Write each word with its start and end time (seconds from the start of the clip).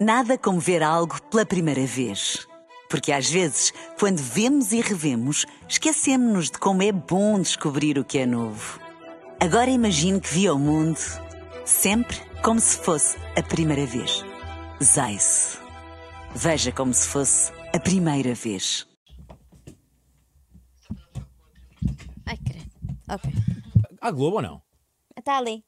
Nada 0.00 0.38
como 0.38 0.58
ver 0.60 0.82
algo 0.82 1.20
pela 1.24 1.44
primeira 1.44 1.84
vez. 1.86 2.46
Porque 2.88 3.12
às 3.12 3.30
vezes, 3.30 3.72
quando 3.98 4.18
vemos 4.18 4.72
e 4.72 4.80
revemos, 4.80 5.46
esquecemos-nos 5.68 6.50
de 6.50 6.58
como 6.58 6.82
é 6.82 6.90
bom 6.90 7.38
descobrir 7.40 7.98
o 7.98 8.04
que 8.04 8.18
é 8.18 8.26
novo. 8.26 8.80
Agora 9.38 9.70
imagine 9.70 10.20
que 10.20 10.28
viu 10.32 10.54
o 10.54 10.58
mundo 10.58 10.98
sempre 11.64 12.16
como 12.42 12.58
se 12.58 12.78
fosse 12.78 13.16
a 13.36 13.42
primeira 13.42 13.86
vez. 13.86 14.24
Zais. 14.82 15.58
Veja 16.34 16.72
como 16.72 16.92
se 16.92 17.06
fosse 17.06 17.52
a 17.74 17.78
primeira 17.78 18.34
vez. 18.34 18.86
Ai, 22.26 22.36
credo. 22.38 22.70
Ok. 23.08 23.30
Há 24.00 24.10
Globo 24.10 24.36
ou 24.36 24.42
não? 24.42 24.62
Está 25.16 25.38
ali. 25.38 25.62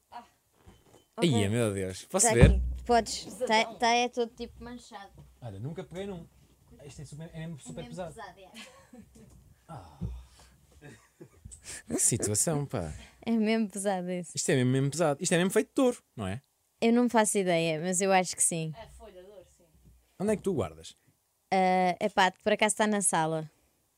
Ok. 1.17 1.33
Ai, 1.33 1.47
meu 1.49 1.73
Deus. 1.73 2.05
Posso 2.05 2.27
Tá 2.27 2.33
ver? 2.33 2.45
aqui. 2.51 2.72
Podes. 2.85 3.27
Está 3.27 3.65
tá, 3.75 3.89
é 3.93 4.09
todo 4.09 4.29
tipo 4.35 4.63
manchado. 4.63 5.11
Olha, 5.41 5.59
nunca 5.59 5.83
peguei 5.83 6.05
num. 6.07 6.27
Isto 6.85 7.01
é 7.01 7.05
super, 7.05 7.29
é 7.33 7.49
super 7.59 7.85
pesado. 7.85 8.15
Que 11.87 11.97
situação, 11.99 12.65
pá. 12.65 12.93
É 13.25 13.31
mesmo 13.31 13.69
pesado 13.69 14.09
isso. 14.11 14.31
Isto 14.35 14.49
é 14.51 14.55
mesmo, 14.55 14.71
mesmo 14.71 14.91
pesado. 14.91 15.23
Isto 15.23 15.33
é 15.33 15.37
mesmo 15.37 15.51
feito 15.51 15.67
de 15.67 15.73
touro, 15.73 16.03
não 16.15 16.27
é? 16.27 16.41
Eu 16.81 16.91
não 16.91 17.07
faço 17.09 17.37
ideia, 17.37 17.79
mas 17.79 18.01
eu 18.01 18.11
acho 18.11 18.35
que 18.35 18.43
sim. 18.43 18.73
Onde 20.19 20.33
é 20.33 20.35
que 20.35 20.43
tu 20.43 20.53
guardas? 20.53 20.95
É 21.51 21.95
epá, 22.01 22.31
por 22.43 22.51
acaso 22.53 22.73
está 22.73 22.85
na 22.87 23.01
sala 23.01 23.49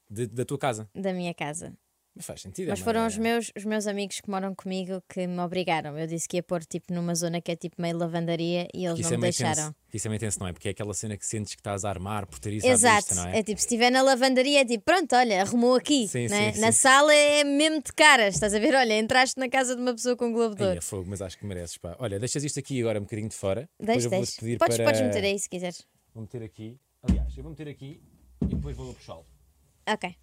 De- 0.09 0.27
da 0.27 0.45
tua 0.45 0.57
casa. 0.59 0.90
da 0.93 1.12
minha 1.13 1.34
casa. 1.34 1.76
Mas 2.15 2.25
faz 2.25 2.41
sentido. 2.41 2.67
é 2.67 2.69
Mas 2.69 2.79
uma- 2.79 2.85
foram 2.85 3.05
os 3.05 3.17
meus, 3.17 3.51
os 3.57 3.65
meus 3.65 3.85
amigos 3.87 4.21
que 4.21 4.29
moram 4.29 4.55
comigo 4.55 5.03
que 5.09 5.27
me 5.27 5.39
obrigaram. 5.41 5.97
Eu 5.99 6.07
disse 6.07 6.27
que 6.29 6.37
ia 6.37 6.43
pôr 6.43 6.63
tipo 6.63 6.93
numa 6.93 7.13
zona 7.13 7.41
que 7.41 7.51
é 7.51 7.55
tipo 7.57 7.81
meio 7.81 7.97
lavandaria 7.97 8.67
e 8.73 8.85
eles 8.85 9.01
não 9.01 9.09
é 9.09 9.15
me 9.17 9.21
deixaram. 9.23 9.55
tenso. 9.55 9.75
Isso 9.93 10.07
é 10.07 10.09
meio 10.09 10.20
tenso, 10.20 10.39
não 10.39 10.47
é? 10.47 10.53
Porque 10.53 10.70
é 10.70 10.71
aquela 10.71 10.93
cena 10.93 11.17
que 11.17 11.25
sentes 11.25 11.53
que 11.55 11.59
estás 11.59 11.83
a 11.83 11.89
armar 11.89 12.25
por 12.25 12.39
ter 12.39 12.53
isso 12.53 12.65
Exato, 12.67 13.07
vista, 13.07 13.15
não 13.15 13.27
é? 13.27 13.40
é 13.40 13.43
tipo, 13.43 13.59
se 13.59 13.65
estiver 13.65 13.90
na 13.91 14.01
lavandaria, 14.01 14.62
é 14.62 14.65
tipo, 14.65 14.84
pronto, 14.85 15.13
olha, 15.15 15.41
arrumou 15.41 15.75
aqui. 15.75 16.07
Sim, 16.07 16.27
né? 16.29 16.53
sim, 16.53 16.62
Na 16.62 16.71
sim. 16.71 16.77
sala 16.79 17.13
é 17.13 17.43
mesmo 17.43 17.81
de 17.84 17.91
caras, 17.93 18.35
estás 18.35 18.53
a 18.53 18.59
ver? 18.59 18.73
Olha, 18.75 18.97
entraste 18.97 19.37
na 19.37 19.49
casa 19.49 19.75
de 19.75 19.81
uma 19.81 19.93
pessoa 19.93 20.15
com 20.15 20.27
um 20.27 20.31
globo 20.34 20.55
de 20.55 20.63
ouro. 20.63 20.77
é 20.77 20.81
fogo, 20.81 21.05
mas 21.09 21.21
acho 21.21 21.37
que 21.37 21.45
mereces, 21.45 21.77
pá. 21.77 21.95
Olha, 21.99 22.18
deixas 22.18 22.43
isto 22.45 22.59
aqui 22.59 22.79
agora 22.79 22.97
um 22.99 23.03
bocadinho 23.03 23.27
de 23.29 23.35
fora. 23.35 23.70
Deixa, 23.79 24.09
deixa. 24.09 24.40
pedir 24.40 24.57
Podes, 24.57 24.77
para... 24.77 24.85
podes 24.85 25.01
meter 25.01 25.23
aí 25.23 25.37
se 25.37 25.49
quiseres. 25.49 25.85
Vou 26.13 26.21
meter 26.23 26.43
aqui. 26.43 26.79
Aliás, 27.03 27.35
eu 27.37 27.43
vou 27.43 27.51
meter 27.51 27.68
aqui 27.68 28.01
e 28.41 28.45
depois 28.47 28.75
vou 28.77 28.93
puxá-lo. 28.93 29.25
Ok. 29.87 30.15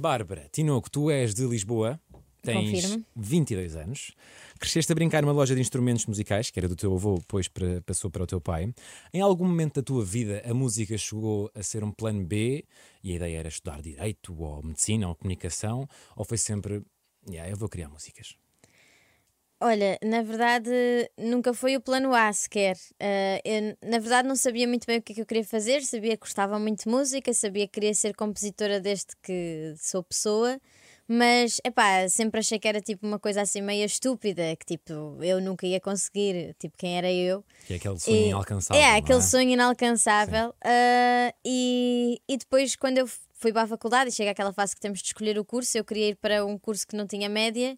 Bárbara 0.00 0.48
Tinoco, 0.50 0.88
tu 0.90 1.10
és 1.10 1.34
de 1.34 1.44
Lisboa, 1.44 2.00
tens 2.42 2.70
Confirmo. 2.70 3.04
22 3.14 3.76
anos, 3.76 4.12
cresceste 4.58 4.90
a 4.90 4.94
brincar 4.94 5.22
numa 5.22 5.32
loja 5.32 5.54
de 5.54 5.60
instrumentos 5.60 6.06
musicais, 6.06 6.50
que 6.50 6.58
era 6.58 6.66
do 6.66 6.74
teu 6.74 6.94
avô, 6.94 7.18
depois 7.18 7.46
passou 7.84 8.10
para 8.10 8.22
o 8.22 8.26
teu 8.26 8.40
pai. 8.40 8.72
Em 9.12 9.20
algum 9.20 9.44
momento 9.44 9.74
da 9.74 9.82
tua 9.82 10.04
vida 10.04 10.42
a 10.48 10.54
música 10.54 10.96
chegou 10.96 11.50
a 11.54 11.62
ser 11.62 11.84
um 11.84 11.90
plano 11.90 12.24
B 12.24 12.64
e 13.04 13.12
a 13.12 13.16
ideia 13.16 13.38
era 13.38 13.48
estudar 13.48 13.82
direito, 13.82 14.34
ou 14.40 14.62
medicina, 14.62 15.08
ou 15.08 15.14
comunicação, 15.14 15.86
ou 16.16 16.24
foi 16.24 16.38
sempre, 16.38 16.82
yeah, 17.28 17.50
eu 17.50 17.56
vou 17.56 17.68
criar 17.68 17.88
músicas? 17.88 18.36
Olha, 19.60 19.98
na 20.04 20.22
verdade, 20.22 20.70
nunca 21.18 21.52
foi 21.52 21.76
o 21.76 21.80
plano 21.80 22.14
A 22.14 22.32
sequer. 22.32 22.76
Ah, 23.00 23.40
eu, 23.44 23.76
na 23.82 23.98
verdade, 23.98 24.28
não 24.28 24.36
sabia 24.36 24.68
muito 24.68 24.86
bem 24.86 24.98
o 24.98 25.02
que 25.02 25.12
é 25.12 25.14
que 25.16 25.20
eu 25.22 25.26
queria 25.26 25.44
fazer, 25.44 25.82
sabia 25.82 26.12
que 26.16 26.20
gostava 26.20 26.60
muito 26.60 26.84
de 26.84 26.88
música, 26.90 27.34
sabia 27.34 27.66
que 27.66 27.72
queria 27.72 27.92
ser 27.92 28.14
compositora 28.14 28.80
desde 28.80 29.06
que 29.20 29.74
sou 29.76 30.00
pessoa, 30.04 30.60
mas, 31.08 31.60
epá, 31.64 32.08
sempre 32.08 32.38
achei 32.38 32.56
que 32.60 32.68
era 32.68 32.80
tipo 32.80 33.04
uma 33.04 33.18
coisa 33.18 33.40
assim 33.42 33.60
meio 33.60 33.84
estúpida, 33.84 34.54
que 34.54 34.64
tipo, 34.76 35.18
eu 35.24 35.40
nunca 35.40 35.66
ia 35.66 35.80
conseguir, 35.80 36.54
tipo, 36.56 36.76
quem 36.78 36.96
era 36.96 37.10
eu. 37.10 37.44
Que 37.66 37.72
é 37.72 37.76
aquele 37.78 37.98
sonho 37.98 38.16
E- 38.16 38.28
inalcançável. 38.28 38.80
É, 38.82 38.96
aquele 38.96 39.22
sonho 39.22 39.50
inalcançável. 39.50 40.54
Ah, 40.64 41.34
e, 41.44 42.20
e 42.28 42.36
depois, 42.36 42.76
quando 42.76 42.98
eu 42.98 43.08
fui 43.34 43.52
para 43.52 43.62
a 43.62 43.66
faculdade 43.66 44.10
e 44.10 44.12
chega 44.12 44.30
àquela 44.30 44.52
fase 44.52 44.76
que 44.76 44.80
temos 44.80 45.00
de 45.00 45.06
escolher 45.06 45.36
o 45.36 45.44
curso, 45.44 45.76
eu 45.76 45.84
queria 45.84 46.10
ir 46.10 46.14
para 46.16 46.46
um 46.46 46.56
curso 46.56 46.86
que 46.86 46.94
não 46.94 47.08
tinha 47.08 47.28
média. 47.28 47.76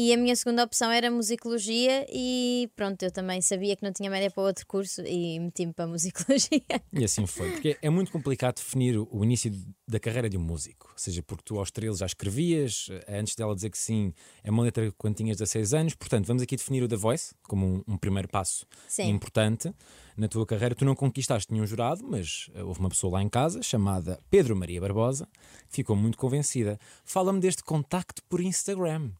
E 0.00 0.12
a 0.12 0.16
minha 0.16 0.36
segunda 0.36 0.62
opção 0.62 0.92
era 0.92 1.10
musicologia, 1.10 2.06
e 2.08 2.70
pronto, 2.76 3.02
eu 3.02 3.10
também 3.10 3.42
sabia 3.42 3.74
que 3.74 3.82
não 3.82 3.92
tinha 3.92 4.08
média 4.08 4.30
para 4.30 4.44
outro 4.44 4.64
curso 4.64 5.02
e 5.04 5.40
meti-me 5.40 5.72
para 5.72 5.86
a 5.86 5.88
musicologia. 5.90 6.62
E 6.92 7.02
assim 7.02 7.26
foi, 7.26 7.50
porque 7.50 7.76
é 7.82 7.90
muito 7.90 8.12
complicado 8.12 8.58
definir 8.58 8.96
o 8.96 9.08
o 9.18 9.24
início 9.24 9.52
da 9.86 9.98
carreira 9.98 10.28
de 10.28 10.36
um 10.36 10.40
músico. 10.40 10.88
Ou 10.92 10.98
seja, 10.98 11.22
porque 11.22 11.42
tu 11.44 11.58
aos 11.58 11.70
13 11.70 11.98
já 11.98 12.06
escrevias, 12.06 12.88
eh, 12.90 13.18
antes 13.18 13.34
dela 13.34 13.54
dizer 13.54 13.70
que 13.70 13.78
sim, 13.78 14.12
é 14.44 14.50
uma 14.50 14.62
letra 14.62 14.92
quando 14.96 15.16
tinhas 15.16 15.36
16 15.38 15.74
anos. 15.74 15.94
Portanto, 15.94 16.26
vamos 16.26 16.42
aqui 16.42 16.56
definir 16.56 16.82
o 16.82 16.88
The 16.88 16.96
Voice 16.96 17.34
como 17.42 17.66
um, 17.66 17.94
um 17.94 17.96
primeiro 17.96 18.28
passo 18.28 18.66
Sim. 18.86 19.08
importante 19.08 19.72
na 20.16 20.28
tua 20.28 20.46
carreira. 20.46 20.74
Tu 20.74 20.84
não 20.84 20.94
conquistaste 20.94 21.52
nenhum 21.52 21.66
jurado, 21.66 22.04
mas 22.06 22.50
eh, 22.54 22.62
houve 22.62 22.80
uma 22.80 22.88
pessoa 22.88 23.14
lá 23.14 23.22
em 23.22 23.28
casa 23.28 23.62
chamada 23.62 24.20
Pedro 24.30 24.54
Maria 24.54 24.80
Barbosa, 24.80 25.28
que 25.68 25.76
ficou 25.76 25.96
muito 25.96 26.16
convencida. 26.16 26.78
Fala-me 27.04 27.40
deste 27.40 27.64
contacto 27.64 28.22
por 28.28 28.40
Instagram, 28.40 29.10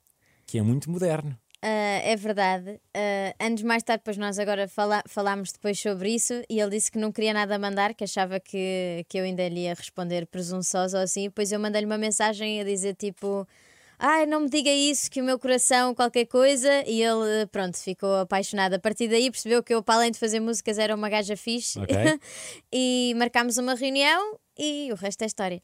que 0.48 0.58
é 0.58 0.62
muito 0.62 0.90
moderno. 0.90 1.38
Ah, 1.60 2.00
é 2.02 2.16
verdade. 2.16 2.80
Ah, 2.94 3.34
anos 3.44 3.62
mais 3.62 3.82
tarde, 3.82 4.00
depois 4.00 4.16
nós 4.16 4.38
agora 4.38 4.66
fala 4.66 5.02
falámos 5.06 5.52
depois 5.52 5.78
sobre 5.78 6.14
isso 6.14 6.42
e 6.48 6.58
ele 6.58 6.70
disse 6.70 6.90
que 6.90 6.98
não 6.98 7.12
queria 7.12 7.34
nada 7.34 7.58
mandar, 7.58 7.94
que 7.94 8.04
achava 8.04 8.40
que, 8.40 9.04
que 9.08 9.18
eu 9.18 9.24
ainda 9.24 9.46
lhe 9.48 9.62
ia 9.62 9.74
responder 9.74 10.26
presunçosa 10.26 10.96
ou 10.96 11.04
assim. 11.04 11.24
Depois 11.24 11.52
eu 11.52 11.60
mandei-lhe 11.60 11.86
uma 11.86 11.98
mensagem 11.98 12.60
a 12.60 12.64
dizer 12.64 12.94
tipo. 12.96 13.46
Ai, 14.00 14.26
não 14.26 14.42
me 14.42 14.48
diga 14.48 14.70
isso, 14.70 15.10
que 15.10 15.20
o 15.20 15.24
meu 15.24 15.40
coração, 15.40 15.92
qualquer 15.92 16.24
coisa. 16.26 16.84
E 16.86 17.02
ele, 17.02 17.46
pronto, 17.50 17.76
ficou 17.76 18.14
apaixonado. 18.18 18.74
A 18.74 18.78
partir 18.78 19.08
daí 19.08 19.28
percebeu 19.28 19.60
que 19.60 19.74
eu, 19.74 19.82
para 19.82 19.96
além 19.96 20.12
de 20.12 20.20
fazer 20.20 20.38
músicas, 20.38 20.78
era 20.78 20.94
uma 20.94 21.08
gaja 21.08 21.36
fixe. 21.36 21.80
Ok. 21.80 21.96
e 22.72 23.12
marcámos 23.16 23.58
uma 23.58 23.74
reunião 23.74 24.38
e 24.56 24.90
o 24.92 24.94
resto 24.94 25.22
é 25.22 25.26
história. 25.26 25.60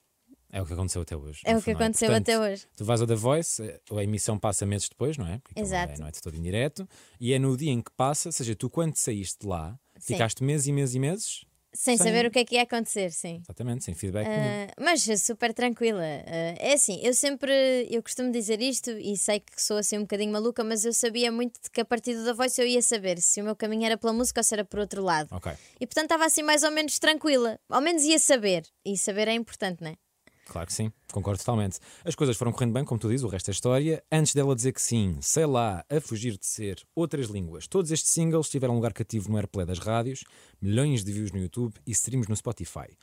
É 0.56 0.62
o 0.62 0.66
que 0.66 0.72
aconteceu 0.72 1.02
até 1.02 1.16
hoje. 1.16 1.40
É 1.44 1.56
o 1.56 1.60
que 1.60 1.72
não 1.72 1.80
aconteceu 1.80 2.08
Portanto, 2.08 2.28
até 2.28 2.38
hoje. 2.38 2.66
Tu 2.76 2.84
vais 2.84 3.00
ao 3.00 3.06
The 3.08 3.16
Voice, 3.16 3.60
a 3.90 4.02
emissão 4.04 4.38
passa 4.38 4.64
meses 4.64 4.88
depois, 4.88 5.18
não 5.18 5.26
é? 5.26 5.38
Porque 5.38 5.50
aquilo 5.60 5.66
Exato. 5.66 5.92
É, 5.94 5.98
não 5.98 6.06
é 6.06 6.10
de 6.12 6.22
todo 6.22 6.36
indireto. 6.36 6.88
E 7.20 7.32
é 7.32 7.38
no 7.40 7.56
dia 7.56 7.72
em 7.72 7.82
que 7.82 7.90
passa, 7.96 8.28
ou 8.28 8.32
seja, 8.32 8.54
tu 8.54 8.70
quando 8.70 8.94
saíste 8.96 9.44
lá, 9.44 9.76
Sim. 9.98 10.14
ficaste 10.14 10.44
meses 10.44 10.68
e 10.68 10.72
meses 10.72 10.94
e 10.94 10.98
meses, 11.00 11.44
Sem 11.76 11.96
Sem- 11.96 12.06
saber 12.06 12.24
o 12.24 12.30
que 12.30 12.38
é 12.38 12.44
que 12.44 12.54
ia 12.54 12.62
acontecer, 12.62 13.10
sim. 13.10 13.40
exatamente, 13.42 13.82
sem 13.82 13.94
feedback. 13.96 14.28
Ah, 14.28 14.72
mas 14.80 15.02
super 15.20 15.52
tranquila. 15.52 16.04
Ah, 16.04 16.54
é 16.56 16.74
assim, 16.74 17.00
eu 17.02 17.12
sempre, 17.12 17.52
eu 17.90 18.00
costumo 18.00 18.30
dizer 18.30 18.62
isto 18.62 18.90
e 18.92 19.16
sei 19.16 19.40
que 19.40 19.60
sou 19.60 19.78
assim 19.78 19.98
um 19.98 20.02
bocadinho 20.02 20.30
maluca, 20.30 20.62
mas 20.62 20.84
eu 20.84 20.92
sabia 20.92 21.32
muito 21.32 21.58
que 21.72 21.80
a 21.80 21.84
partir 21.84 22.14
do 22.14 22.24
da 22.24 22.32
Voice 22.32 22.60
eu 22.60 22.66
ia 22.68 22.80
saber 22.80 23.20
se 23.20 23.40
o 23.40 23.44
meu 23.44 23.56
caminho 23.56 23.84
era 23.86 23.98
pela 23.98 24.12
música 24.12 24.38
ou 24.38 24.44
se 24.44 24.54
era 24.54 24.64
por 24.64 24.78
outro 24.78 25.02
lado. 25.02 25.26
Ok, 25.32 25.50
E 25.80 25.84
portanto 25.84 26.04
estava 26.04 26.24
assim 26.26 26.44
mais 26.44 26.62
ou 26.62 26.70
menos 26.70 26.96
tranquila. 27.00 27.58
Ao 27.68 27.80
menos 27.80 28.04
ia 28.04 28.20
saber. 28.20 28.62
E 28.84 28.96
saber 28.96 29.26
é 29.26 29.32
importante, 29.34 29.82
não 29.82 29.90
é? 29.90 29.96
Claro 30.44 30.66
que 30.66 30.72
sim, 30.72 30.92
concordo 31.12 31.38
totalmente. 31.38 31.78
As 32.04 32.14
coisas 32.14 32.36
foram 32.36 32.52
correndo 32.52 32.72
bem, 32.72 32.84
como 32.84 33.00
tu 33.00 33.08
dizes, 33.08 33.24
o 33.24 33.28
resto 33.28 33.50
é 33.50 33.52
história. 33.52 34.02
Antes 34.10 34.34
dela 34.34 34.54
dizer 34.54 34.72
que 34.72 34.82
sim, 34.82 35.16
sei 35.20 35.46
lá, 35.46 35.84
a 35.88 36.00
fugir 36.00 36.36
de 36.38 36.46
ser 36.46 36.82
outras 36.94 37.26
línguas. 37.28 37.66
Todos 37.66 37.90
estes 37.90 38.10
singles 38.12 38.48
tiveram 38.48 38.74
um 38.74 38.76
lugar 38.76 38.92
cativo 38.92 39.30
no 39.30 39.36
airplay 39.36 39.66
das 39.66 39.78
rádios, 39.78 40.24
milhões 40.60 41.04
de 41.04 41.12
views 41.12 41.32
no 41.32 41.38
YouTube 41.38 41.74
e 41.86 41.90
streams 41.92 42.28
no 42.28 42.36
Spotify. 42.36 42.96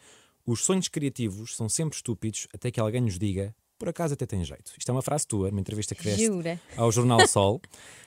Os 0.45 0.63
sonhos 0.65 0.87
criativos 0.87 1.55
são 1.55 1.69
sempre 1.69 1.95
estúpidos 1.95 2.47
até 2.53 2.71
que 2.71 2.79
alguém 2.79 3.01
nos 3.01 3.19
diga, 3.19 3.55
por 3.77 3.89
acaso 3.89 4.13
até 4.13 4.25
tem 4.25 4.43
jeito. 4.43 4.73
Isto 4.77 4.89
é 4.89 4.91
uma 4.91 5.01
frase 5.01 5.25
tua, 5.27 5.49
numa 5.49 5.59
entrevista 5.61 5.95
que 5.95 6.03
deste 6.03 6.25
Jura? 6.25 6.59
ao 6.77 6.91
Jornal 6.91 7.25
Sol. 7.27 7.61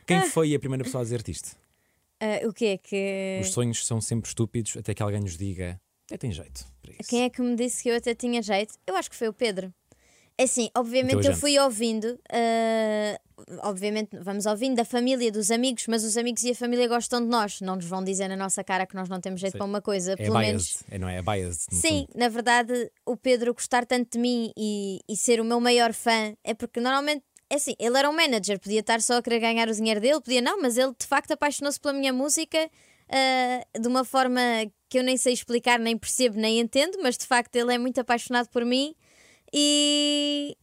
Quem 0.07 0.23
foi 0.31 0.55
a 0.55 0.59
primeira 0.59 0.85
pessoa 0.85 1.01
a 1.01 1.05
dizer-te 1.05 1.31
isto? 1.31 1.57
Ah, 2.21 2.47
o 2.47 2.53
que 2.53 2.67
é 2.67 2.79
que. 2.79 3.41
Os 3.43 3.51
sonhos 3.51 3.85
são 3.85 4.01
sempre 4.01 4.29
estúpidos 4.29 4.77
até 4.77 4.95
que 4.95 5.03
alguém 5.03 5.21
nos 5.21 5.37
diga, 5.37 5.81
até 6.07 6.17
tem 6.17 6.33
jeito 6.33 6.67
para 6.83 6.93
isso. 6.93 7.09
Quem 7.09 7.23
é 7.25 7.31
que 7.31 7.41
me 7.43 7.57
disse 7.57 7.83
que 7.83 7.89
eu 7.89 7.97
até 7.97 8.15
tinha 8.15 8.43
jeito? 8.43 8.75
Eu 8.87 8.97
acho 8.97 9.11
que 9.11 9.17
foi 9.17 9.29
o 9.29 9.33
Pedro. 9.33 9.73
É 10.37 10.43
Assim, 10.45 10.69
obviamente 10.77 11.17
O 11.17 11.21
teu 11.21 11.31
eu 11.31 11.37
fui 11.37 11.57
ouvindo, 11.61 12.19
ah, 12.33 13.21
obviamente 13.69 14.17
vamos 14.21 14.47
ouvindo 14.47 14.75
da 14.75 14.85
família, 14.85 15.31
dos 15.31 15.51
amigos, 15.51 15.87
mas 15.87 16.03
os 16.03 16.17
amigos 16.17 16.43
e 16.43 16.51
a 16.51 16.55
família 16.57 16.89
gostam 16.89 17.21
de 17.21 17.29
nós, 17.29 17.61
não 17.61 17.77
nos 17.77 17.85
vão 17.85 18.03
dizer 18.03 18.27
na 18.27 18.37
nossa 18.37 18.65
cara 18.65 18.85
que 18.85 18.97
nós 18.97 19.09
não 19.09 19.21
temos 19.21 19.41
jeito 19.41 19.53
Sim. 19.53 19.59
para 19.59 19.67
uma 19.67 19.81
coisa, 19.81 20.15
É 20.15 20.17
pelo 20.17 20.37
menos. 20.39 20.65
biased, 20.65 20.85
é, 20.91 20.99
não 20.99 21.09
é? 21.09 21.19
É 21.19 21.23
biased. 21.23 21.67
Sim, 21.71 22.07
fundo. 22.07 22.19
na 22.19 22.29
verdade, 22.29 22.91
o 23.07 23.17
Pedro 23.17 23.55
gostar 23.55 23.87
tanto 23.87 24.11
de 24.13 24.19
mim 24.19 24.51
e, 24.57 24.99
e 25.09 25.17
ser 25.17 25.41
o 25.41 25.45
meu 25.45 25.61
maior 25.61 25.93
fã 25.93 26.35
é 26.43 26.53
porque 26.53 26.81
normalmente. 26.81 27.23
É 27.49 27.57
assim, 27.57 27.77
ele 27.79 27.97
era 27.97 28.09
um 28.11 28.17
manager, 28.17 28.59
podia 28.59 28.81
estar 28.81 29.01
só 29.03 29.19
a 29.19 29.23
querer 29.23 29.39
ganhar 29.39 29.69
o 29.69 29.73
dinheiro 29.73 30.01
dele, 30.01 30.21
podia 30.21 30.41
não, 30.41 30.61
mas 30.61 30.77
ele 30.79 30.93
de 30.99 31.07
facto 31.07 31.31
apaixonou-se 31.31 31.79
pela 31.79 31.93
minha 31.93 32.13
música 32.13 32.69
ah, 33.15 33.79
de 33.79 33.87
uma 33.87 34.05
forma 34.05 34.41
que 34.89 34.99
eu 34.99 35.05
nem 35.05 35.17
sei 35.17 35.33
explicar, 35.33 35.79
nem 35.79 35.97
percebo, 35.97 36.37
nem 36.37 36.59
entendo, 36.59 36.99
mas 37.01 37.17
de 37.17 37.25
facto 37.25 37.55
ele 37.55 37.73
é 37.73 37.79
muito 37.79 38.01
apaixonado 38.01 38.49
por 38.49 38.65
mim 38.65 38.95
e. 39.53 40.57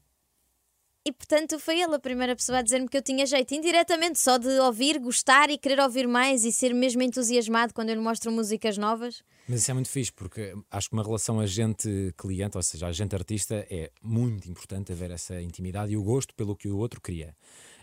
E 1.04 1.12
portanto 1.12 1.58
foi 1.58 1.82
ele 1.82 1.96
a 1.96 2.00
primeira 2.00 2.36
pessoa 2.36 2.60
a 2.60 2.62
dizer-me 2.62 2.88
que 2.88 2.96
eu 2.96 3.02
tinha 3.02 3.26
jeito, 3.26 3.56
indiretamente, 3.56 4.20
só 4.20 4.38
de 4.38 4.50
ouvir, 4.60 5.00
gostar 5.00 5.50
e 5.50 5.58
querer 5.58 5.80
ouvir 5.80 6.08
mais 6.08 6.46
e 6.46 6.52
ser 6.52 6.76
mesmo 6.76 7.02
entusiasmado 7.02 7.74
quando 7.74 7.90
eu 7.90 7.96
lhe 7.96 8.02
mostro 8.02 8.32
músicas 8.32 8.78
novas. 8.78 9.24
Mas 9.48 9.62
isso 9.62 9.72
é 9.72 9.74
muito 9.74 9.90
fixe, 9.90 10.12
porque 10.14 10.54
acho 10.70 10.90
que 10.90 10.94
uma 10.94 11.02
relação 11.02 11.40
agente-cliente, 11.40 12.56
ou 12.56 12.62
seja, 12.62 12.86
agente-artista, 12.86 13.66
é 13.68 13.92
muito 14.00 14.48
importante 14.48 14.92
haver 14.92 15.10
essa 15.10 15.42
intimidade 15.42 15.92
e 15.92 15.98
o 15.98 16.04
gosto 16.04 16.36
pelo 16.36 16.56
que 16.56 16.70
o 16.70 16.78
outro 16.78 17.02
cria. 17.02 17.36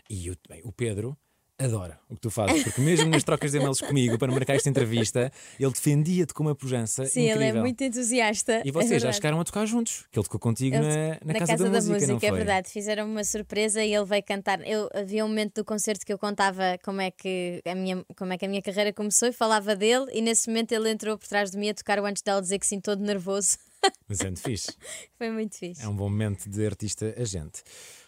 E 0.09 0.31
bem, 0.47 0.61
o 0.63 0.71
Pedro 0.71 1.17
adora 1.59 1.99
o 2.09 2.15
que 2.15 2.21
tu 2.21 2.31
fazes, 2.31 2.63
porque 2.63 2.79
mesmo 2.81 3.09
nas 3.09 3.23
trocas 3.23 3.51
de 3.51 3.57
e-mails 3.57 3.81
comigo 3.81 4.17
para 4.17 4.31
marcar 4.31 4.55
esta 4.55 4.69
entrevista, 4.69 5.31
ele 5.59 5.71
defendia-te 5.71 6.33
com 6.33 6.41
uma 6.43 6.55
pujança 6.55 7.05
Sim, 7.05 7.25
incrível. 7.25 7.41
ele 7.49 7.57
é 7.57 7.61
muito 7.61 7.83
entusiasta. 7.83 8.61
E 8.65 8.69
é 8.69 8.71
vocês 8.71 8.89
já 8.89 8.95
verdade. 8.97 9.15
chegaram 9.17 9.39
a 9.39 9.43
tocar 9.43 9.65
juntos, 9.65 10.05
que 10.11 10.17
ele 10.17 10.23
tocou 10.23 10.39
contigo 10.39 10.75
Ele- 10.77 10.87
na, 10.87 11.33
na, 11.33 11.39
casa, 11.39 11.57
da, 11.57 11.69
Música, 11.69 12.07
não 12.07 12.15
é 12.17 12.19
foi? 12.19 12.31
verdade. 12.31 12.69
Fizeram 12.69 13.05
uma 13.05 13.23
surpresa 13.23 13.83
e 13.83 13.93
ele 13.93 14.05
veio 14.05 14.23
cantar. 14.23 14.65
Eu, 14.65 14.89
havia 14.93 15.23
um 15.25 15.27
momento 15.27 15.55
do 15.55 15.65
concerto 15.65 16.05
que 16.05 16.13
eu 16.13 16.17
contava 16.17 16.77
como 16.83 17.01
é 17.01 17.11
que, 17.11 17.61
a 17.65 17.75
minha, 17.75 18.03
como 18.15 18.33
é 18.33 18.37
que 18.37 18.45
a 18.45 18.49
minha 18.49 18.61
carreira 18.61 18.93
começou 18.93 19.27
e 19.27 19.31
falava 19.33 19.75
dele, 19.75 20.05
e 20.13 20.21
nesse 20.21 20.47
momento 20.47 20.71
ele 20.71 20.89
entrou 20.89 21.17
por 21.17 21.27
trás 21.27 21.51
de 21.51 21.57
mim 21.57 21.69
a 21.69 21.73
tocar 21.73 21.99
o 21.99 22.05
antes 22.05 22.21
dela 22.23 22.41
dizer 22.41 22.57
que 22.59 22.65
sim, 22.65 22.79
todo 22.79 23.03
nervoso. 23.03 23.57
Mas 24.07 24.19
é 24.21 24.25
muito 24.25 24.41
fixe. 24.41 24.73
Foi 25.17 25.29
muito 25.29 25.55
fixe. 25.57 25.83
É 25.83 25.87
um 25.87 25.95
bom 25.95 26.09
momento 26.09 26.49
de 26.49 26.65
artista 26.65 27.13
agente. 27.17 27.61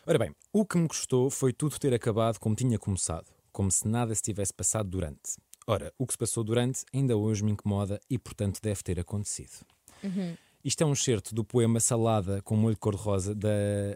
Ora 0.05 0.17
bem, 0.17 0.35
o 0.51 0.65
que 0.65 0.77
me 0.77 0.87
gostou 0.87 1.29
foi 1.29 1.53
tudo 1.53 1.77
ter 1.79 1.93
acabado 1.93 2.39
como 2.39 2.55
tinha 2.55 2.77
começado, 2.79 3.25
como 3.51 3.71
se 3.71 3.87
nada 3.87 4.13
se 4.15 4.21
tivesse 4.21 4.53
passado 4.53 4.89
durante. 4.89 5.37
Ora, 5.67 5.93
o 5.97 6.05
que 6.07 6.13
se 6.13 6.17
passou 6.17 6.43
durante 6.43 6.83
ainda 6.93 7.15
hoje 7.15 7.43
me 7.43 7.51
incomoda 7.51 7.99
e, 8.09 8.17
portanto, 8.17 8.59
deve 8.61 8.81
ter 8.83 8.99
acontecido. 8.99 9.65
Uhum. 10.03 10.35
Isto 10.63 10.83
é 10.83 10.85
um 10.85 10.93
excerto 10.93 11.33
do 11.33 11.43
poema 11.43 11.79
Salada 11.79 12.41
com 12.41 12.55
molho 12.55 12.75
de 12.75 12.79
cor-de-rosa 12.79 13.33
da 13.33 13.49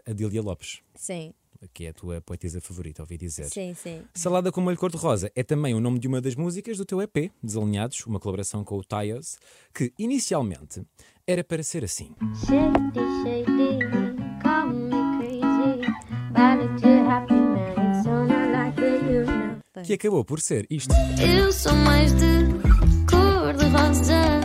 Adília 0.06 0.42
Lopes, 0.42 0.80
Sim, 0.94 1.32
que 1.72 1.86
é 1.86 1.88
a 1.90 1.92
tua 1.92 2.20
poetisa 2.20 2.60
favorita, 2.60 3.02
ouvi 3.02 3.16
dizer. 3.16 3.48
sim, 3.48 3.72
sim. 3.74 4.02
Salada 4.14 4.50
com 4.52 4.60
molho 4.60 4.76
cor-de-rosa 4.76 5.30
é 5.34 5.42
também 5.42 5.74
o 5.74 5.80
nome 5.80 5.98
de 5.98 6.06
uma 6.08 6.20
das 6.20 6.34
músicas 6.34 6.76
do 6.76 6.84
teu 6.84 7.00
EP, 7.02 7.30
Desalinhados, 7.42 8.04
uma 8.06 8.18
colaboração 8.20 8.64
com 8.64 8.78
o 8.78 8.84
Tyos, 8.84 9.38
que 9.74 9.92
inicialmente 9.98 10.84
era 11.26 11.42
para 11.44 11.62
ser 11.62 11.84
assim. 11.84 12.14
Shady, 12.46 13.00
shady, 13.22 13.95
Que 19.86 19.92
acabou 19.92 20.24
por 20.24 20.40
ser 20.40 20.66
isto. 20.68 20.92
Eu 21.20 21.52
sou 21.52 21.72
mais 21.72 22.12
de 22.12 22.46
cor 23.08 23.54
de 23.54 23.66
rosa. 23.66 24.40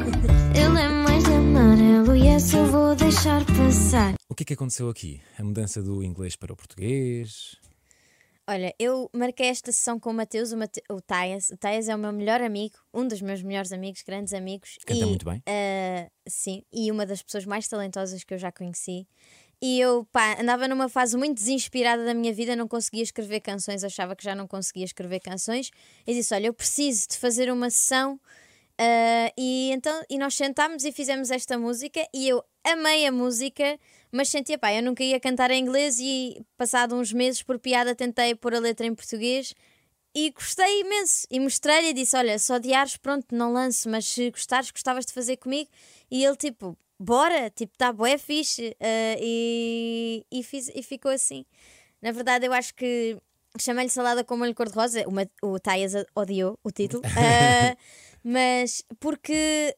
Ele 0.54 0.80
é 0.80 0.88
mais 0.88 1.24
de 1.24 1.32
amarelo 1.32 2.16
e 2.16 2.28
essa 2.28 2.58
eu 2.58 2.68
vou 2.68 2.96
deixar 2.96 3.44
passar. 3.46 4.14
O 4.30 4.36
que 4.36 4.44
é 4.44 4.46
que 4.46 4.54
aconteceu 4.54 4.88
aqui? 4.88 5.20
A 5.40 5.44
mudança 5.44 5.82
do 5.82 6.04
inglês 6.04 6.36
para 6.36 6.54
o 6.54 6.56
português? 6.56 7.58
Olha, 8.48 8.72
eu 8.78 9.10
marquei 9.14 9.48
esta 9.48 9.72
sessão 9.72 10.00
com 10.00 10.12
o 10.12 10.14
Mateus, 10.14 10.52
o, 10.52 10.58
Mate... 10.58 10.82
o 10.92 11.02
Taias. 11.02 11.50
O 11.50 11.58
Taias 11.58 11.90
é 11.90 11.96
o 11.96 11.98
meu 11.98 12.12
melhor 12.12 12.42
amigo, 12.42 12.76
um 12.94 13.08
dos 13.08 13.22
meus 13.22 13.42
melhores 13.42 13.72
amigos, 13.72 14.04
grandes 14.06 14.34
amigos. 14.34 14.78
Canta 14.86 15.00
e, 15.00 15.06
muito 15.06 15.26
bem. 15.26 15.42
ah, 15.48 16.08
sim, 16.28 16.64
e 16.72 16.92
uma 16.92 17.06
das 17.06 17.24
pessoas 17.24 17.46
mais 17.46 17.68
talentosas 17.68 18.24
que 18.24 18.34
eu 18.34 18.38
já 18.38 18.52
conheci. 18.52 19.08
E 19.62 19.80
eu, 19.80 20.06
pá, 20.12 20.38
andava 20.42 20.68
numa 20.68 20.90
fase 20.90 21.16
muito 21.16 21.36
desinspirada 21.38 22.04
da 22.04 22.14
minha 22.16 22.34
vida, 22.34 22.56
não 22.56 22.68
conseguia 22.68 23.04
escrever 23.04 23.42
canções, 23.42 23.84
achava 23.84 24.16
que 24.16 24.24
já 24.24 24.34
não 24.34 24.48
conseguia 24.48 24.86
escrever 24.86 25.20
canções. 25.20 25.70
E 26.08 26.14
disse: 26.14 26.34
Olha, 26.34 26.48
eu 26.48 26.54
preciso 26.54 27.10
de 27.10 27.18
fazer 27.18 27.52
uma 27.52 27.70
sessão. 27.70 28.20
ah, 28.80 29.32
e 29.38 29.72
então 29.72 30.04
e 30.10 30.18
nós 30.18 30.36
sentámos 30.36 30.84
e 30.84 30.92
fizemos 30.92 31.30
esta 31.32 31.58
música. 31.60 32.02
E 32.14 32.28
eu 32.28 32.44
amei 32.64 33.06
a 33.06 33.12
música, 33.12 33.80
mas 34.12 34.30
sentia, 34.30 34.58
pá, 34.58 34.74
eu 34.74 34.82
nunca 34.84 35.04
ia 35.04 35.20
cantar 35.20 35.52
em 35.52 35.62
inglês. 35.62 36.00
E 36.00 36.44
passado 36.58 36.96
uns 36.96 37.14
meses, 37.14 37.44
por 37.44 37.60
piada, 37.60 37.94
tentei 37.96 38.34
pôr 38.36 38.56
a 38.56 38.60
letra 38.60 38.86
em 38.88 38.96
português. 38.96 39.54
E 40.16 40.32
gostei 40.32 40.82
imenso. 40.82 41.26
E 41.30 41.40
mostrei-lhe 41.40 41.90
e 41.90 41.94
disse: 41.94 42.16
Olha, 42.18 42.38
se 42.40 42.52
odiares, 42.52 42.98
pronto, 42.98 43.28
não 43.36 43.54
lanço, 43.54 43.88
mas 43.90 44.08
se 44.08 44.32
gostares, 44.32 44.72
gostavas 44.72 45.06
de 45.06 45.14
fazer 45.14 45.38
comigo. 45.38 45.70
E 46.10 46.26
ele, 46.26 46.36
tipo, 46.36 46.78
bora, 47.02 47.50
tipo, 47.50 47.74
tá 47.78 47.92
bué 47.92 48.18
fixe. 48.18 48.76
Ah, 48.80 49.16
e, 49.20 50.26
e, 50.32 50.44
fiz, 50.44 50.70
e 50.74 50.84
ficou 50.84 51.12
assim. 51.12 51.46
Na 52.02 52.12
verdade, 52.12 52.46
eu 52.46 52.54
acho 52.54 52.74
que 52.74 53.18
chamei-lhe 53.60 53.90
salada 53.90 54.24
com 54.24 54.38
molho 54.38 54.56
cor-de-rosa. 54.56 55.04
O, 55.42 55.60
Taias 55.60 55.94
odiou 56.16 56.58
o 56.64 56.72
título. 56.72 57.04
Ah, 57.06 57.76
mas 58.24 58.84
porque 59.00 59.76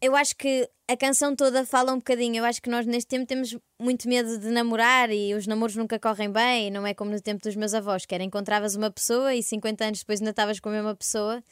eu 0.00 0.16
acho 0.16 0.34
que 0.36 0.68
a 0.88 0.96
canção 0.96 1.36
toda 1.36 1.64
fala 1.64 1.92
um 1.92 1.98
bocadinho. 1.98 2.36
Eu 2.36 2.44
acho 2.44 2.60
que 2.62 2.70
nós 2.70 2.86
neste 2.86 3.08
tempo 3.08 3.26
temos 3.26 3.56
muito 3.78 4.08
medo 4.08 4.38
de 4.38 4.48
namorar 4.50 5.10
e 5.10 5.34
os 5.34 5.46
namoros 5.46 5.76
nunca 5.76 5.98
correm 5.98 6.30
bem. 6.30 6.70
Não 6.70 6.86
é 6.86 6.94
como 6.94 7.10
no 7.10 7.20
tempo 7.20 7.42
dos 7.42 7.56
meus 7.56 7.74
avós, 7.74 8.06
que 8.06 8.14
era 8.14 8.24
encontravas 8.24 8.74
uma 8.74 8.90
pessoa 8.90 9.34
e 9.34 9.42
50 9.42 9.84
anos 9.84 10.00
depois 10.00 10.20
ainda 10.20 10.30
estavas 10.30 10.60
com 10.60 10.68
a 10.68 10.72
mesma 10.72 10.94
pessoa. 10.94 11.42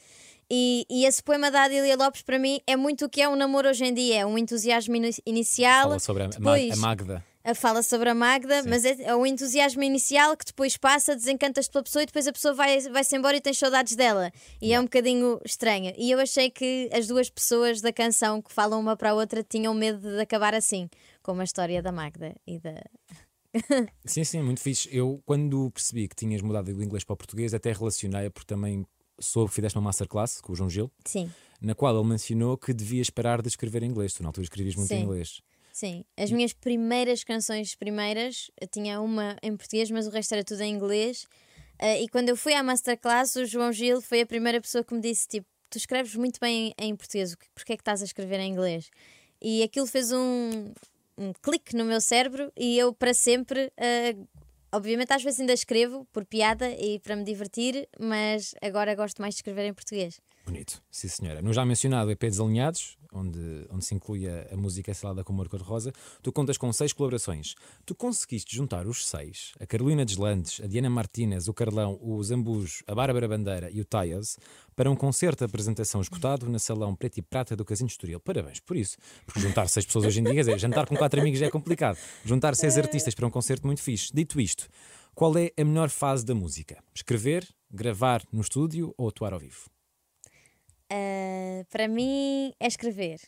E, 0.51 0.87
e 0.89 1.05
esse 1.05 1.23
poema 1.23 1.51
da 1.51 1.65
Adília 1.65 1.97
Lopes 1.97 2.23
para 2.23 2.39
mim 2.39 2.61
é 2.67 2.75
muito 2.77 3.05
o 3.05 3.09
que 3.09 3.21
é 3.21 3.29
um 3.29 3.37
namoro 3.37 3.69
hoje 3.69 3.85
em 3.85 3.93
dia. 3.93 4.21
É 4.21 4.27
um 4.27 4.39
entusiasmo 4.39 4.97
ini- 4.97 5.11
inicial. 5.27 5.89
Fala 5.89 5.99
sobre 5.99 6.23
a, 6.23 6.27
depois, 6.29 6.73
a 6.73 6.77
Magda. 6.77 7.25
a 7.45 7.55
fala 7.55 7.83
sobre 7.83 8.09
a 8.09 8.15
Magda, 8.15 8.63
mas 8.67 8.83
é, 8.85 8.97
é 9.03 9.15
o 9.15 9.27
entusiasmo 9.27 9.83
inicial 9.83 10.35
que 10.39 10.47
depois 10.47 10.77
passa, 10.79 11.15
desencantas 11.15 11.69
pela 11.69 11.85
pessoa 11.85 12.03
e 12.03 12.07
depois 12.07 12.27
a 12.27 12.33
pessoa 12.33 12.55
vai- 12.55 12.81
vai-se 12.89 13.15
embora 13.15 13.37
e 13.37 13.41
tens 13.43 13.59
saudades 13.59 13.95
dela. 13.95 14.33
E 14.61 14.73
é 14.73 14.81
um 14.81 14.85
bocadinho 14.85 15.39
estranho. 15.45 15.93
E 15.99 16.11
eu 16.11 16.19
achei 16.19 16.51
que 16.51 16.89
as 16.95 17.07
duas 17.07 17.29
pessoas 17.29 17.83
da 17.83 17.93
canção 17.93 18.41
que 18.41 18.51
falam 18.53 18.81
uma 18.81 18.97
para 18.97 19.11
a 19.11 19.15
outra 19.15 19.43
tinham 19.43 19.75
medo 19.75 20.01
de 20.01 20.21
acabar 20.21 20.55
assim, 20.55 20.89
como 21.23 21.43
a 21.43 21.45
história 21.45 21.83
da 21.83 21.93
Magda 21.93 22.35
e 22.47 22.59
da. 22.59 22.75
Sim, 24.05 24.25
sim, 24.25 24.43
muito 24.43 24.61
fixe. 24.61 24.89
Eu, 24.95 25.21
quando 25.25 25.71
percebi 25.71 26.07
que 26.09 26.15
tinhas 26.15 26.43
mudado 26.43 26.73
do 26.73 26.83
inglês 26.83 27.03
para 27.05 27.15
o 27.15 27.17
português, 27.17 27.53
até 27.55 27.73
relacionei, 27.73 28.29
porque 28.31 28.47
também 28.47 28.87
soube 29.21 29.49
que 29.51 29.57
fizeste 29.57 29.79
uma 29.79 29.85
masterclass 29.85 30.41
com 30.41 30.53
o 30.53 30.57
João 30.57 30.71
Gil, 30.71 30.91
Sim, 31.05 31.31
na 31.61 31.75
qual 31.75 31.97
ele 31.99 32.09
mencionou 32.09 32.57
que 32.57 32.73
devias 32.73 33.11
parar 33.11 33.43
de 33.43 33.49
escrever 33.49 33.83
em 33.83 33.87
inglês. 33.87 34.13
Tu 34.15 34.23
na 34.23 34.29
altura 34.29 34.45
escrevias 34.45 34.75
muito 34.77 34.93
em 34.93 34.99
Sim. 34.99 35.03
inglês. 35.03 35.41
sim. 35.73 36.05
As 36.17 36.31
minhas 36.31 36.53
primeiras 36.53 37.25
canções 37.25 37.75
primeiras, 37.75 38.51
tinha 38.73 39.01
uma 39.01 39.37
em 39.43 39.57
português, 39.57 39.91
mas 39.91 40.07
o 40.07 40.11
resto 40.11 40.33
era 40.33 40.45
tudo 40.45 40.61
em 40.63 40.73
inglês. 40.73 41.27
Ah, 41.81 41.97
e 41.99 42.09
quando 42.09 42.29
eu 42.29 42.37
fui 42.37 42.55
à 42.55 42.63
masterclass, 42.63 43.37
o 43.37 43.45
João 43.47 43.73
Gil 43.73 44.01
foi 44.01 44.21
a 44.21 44.27
primeira 44.27 44.61
pessoa 44.61 44.83
que 44.83 44.95
me 44.95 45.01
disse: 45.01 45.29
tipo, 45.29 45.47
tu 45.71 45.79
escreves 45.79 46.15
muito 46.17 46.41
bem 46.41 46.75
em, 46.79 46.89
em 46.89 46.97
português, 46.97 47.37
porque 47.55 47.73
é 47.73 47.77
que 47.77 47.83
estás 47.83 48.03
a 48.03 48.05
escrever 48.05 48.41
em 48.41 48.51
inglês? 48.53 48.91
E 49.41 49.63
aquilo 49.63 49.87
fez 49.87 50.11
um, 50.13 50.73
um 51.17 51.33
clique 51.41 51.77
no 51.77 51.85
meu 51.85 52.01
cérebro 52.01 52.53
e 52.57 52.77
eu, 52.79 52.93
para 52.93 53.15
sempre, 53.15 53.73
ah, 53.77 54.17
obviamente, 54.73 55.13
às 55.13 55.23
vezes 55.23 55.41
ainda 55.41 55.53
escrevo 55.53 56.07
por 56.13 56.25
piada 56.25 56.71
e 56.71 56.99
para 56.99 57.17
me 57.17 57.25
divertir, 57.25 57.89
mas 57.99 58.55
agora 58.63 58.95
gosto 58.95 59.21
mais 59.21 59.35
de 59.35 59.39
escrever 59.39 59.67
em 59.67 59.73
português. 59.73 60.21
Bonito, 60.45 60.83
sim 60.91 61.09
senhora. 61.09 61.41
No 61.41 61.53
já 61.53 61.65
mencionado 61.65 62.11
EP 62.11 62.21
Desalinhados, 62.21 62.98
onde, 63.13 63.67
onde 63.71 63.85
se 63.85 63.95
inclui 63.95 64.29
a, 64.29 64.49
a 64.53 64.57
música 64.57 64.93
Salada 64.95 65.25
com 65.25 65.33
Amor 65.33 65.49
Cor-de-Rosa, 65.49 65.93
tu 66.23 66.33
contas 66.33 66.57
com 66.57 66.73
seis 66.73 66.93
colaborações. 66.93 67.55
Tu 67.85 67.95
conseguiste 67.95 68.55
juntar 68.55 68.87
os 68.87 69.07
seis, 69.07 69.53
a 69.61 69.67
Carolina 69.67 70.05
Deslandes, 70.05 70.61
a 70.63 70.67
Diana 70.67 70.91
Martínez, 70.91 71.49
o 71.49 71.55
Carlão, 71.55 71.99
o 72.03 72.23
Zambujo, 72.23 72.83
a 72.87 72.95
Bárbara 72.95 73.29
Bandeira 73.29 73.71
e 73.71 73.81
o 73.81 73.85
Taias, 73.85 74.39
para 74.77 74.91
um 74.91 74.97
concerto 74.97 75.39
de 75.39 75.45
apresentação 75.45 76.01
escutado 76.01 76.49
na 76.49 76.59
Salão 76.59 76.95
Preto 76.95 77.19
e 77.19 77.23
Prata 77.23 77.57
do 77.57 77.65
Casinho 77.65 77.89
de 77.89 77.93
Estoril. 77.93 78.21
Parabéns 78.21 78.61
por 78.61 78.77
isso, 78.77 78.97
porque 79.27 79.41
juntar 79.41 79.69
seis 79.69 79.85
pessoas 79.85 80.05
hoje 80.05 80.21
em 80.21 80.25
dia, 80.25 80.35
quer 80.35 80.41
dizer, 80.41 80.59
jantar 80.59 80.87
com 80.87 80.97
quatro 80.97 81.21
amigos 81.21 81.41
já 81.41 81.47
é 81.47 81.51
complicado. 81.51 81.99
Juntar 82.25 82.55
seis 82.55 82.79
artistas 82.79 83.15
para 83.15 83.27
um 83.27 83.31
concerto 83.31 83.67
muito 83.67 83.83
fixe. 83.83 84.11
Dito 84.13 84.41
isto, 84.41 84.69
qual 85.15 85.37
é 85.37 85.51
a 85.59 85.65
melhor 85.65 85.89
fase 85.89 86.25
da 86.25 86.35
música? 86.35 86.83
Escrever, 86.95 87.47
gravar 87.71 88.23
no 88.33 88.41
estúdio 88.41 88.95
ou 88.97 89.09
atuar 89.09 89.33
ao 89.33 89.41
vivo? 89.41 89.78
Ah, 90.91 91.65
para 91.71 91.89
mim 91.89 92.53
é 92.61 92.67
escrever. 92.67 93.21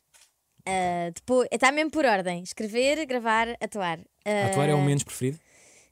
Ah, 0.66 1.10
depois, 1.14 1.48
está 1.50 1.70
mesmo 1.72 1.90
por 1.90 2.04
ordem: 2.04 2.42
escrever, 2.42 3.04
gravar, 3.06 3.48
atuar. 3.60 4.00
Ah, 4.24 4.46
Atuar 4.46 4.68
é 4.68 4.74
o 4.74 4.82
menos 4.82 5.02
preferido? 5.04 5.38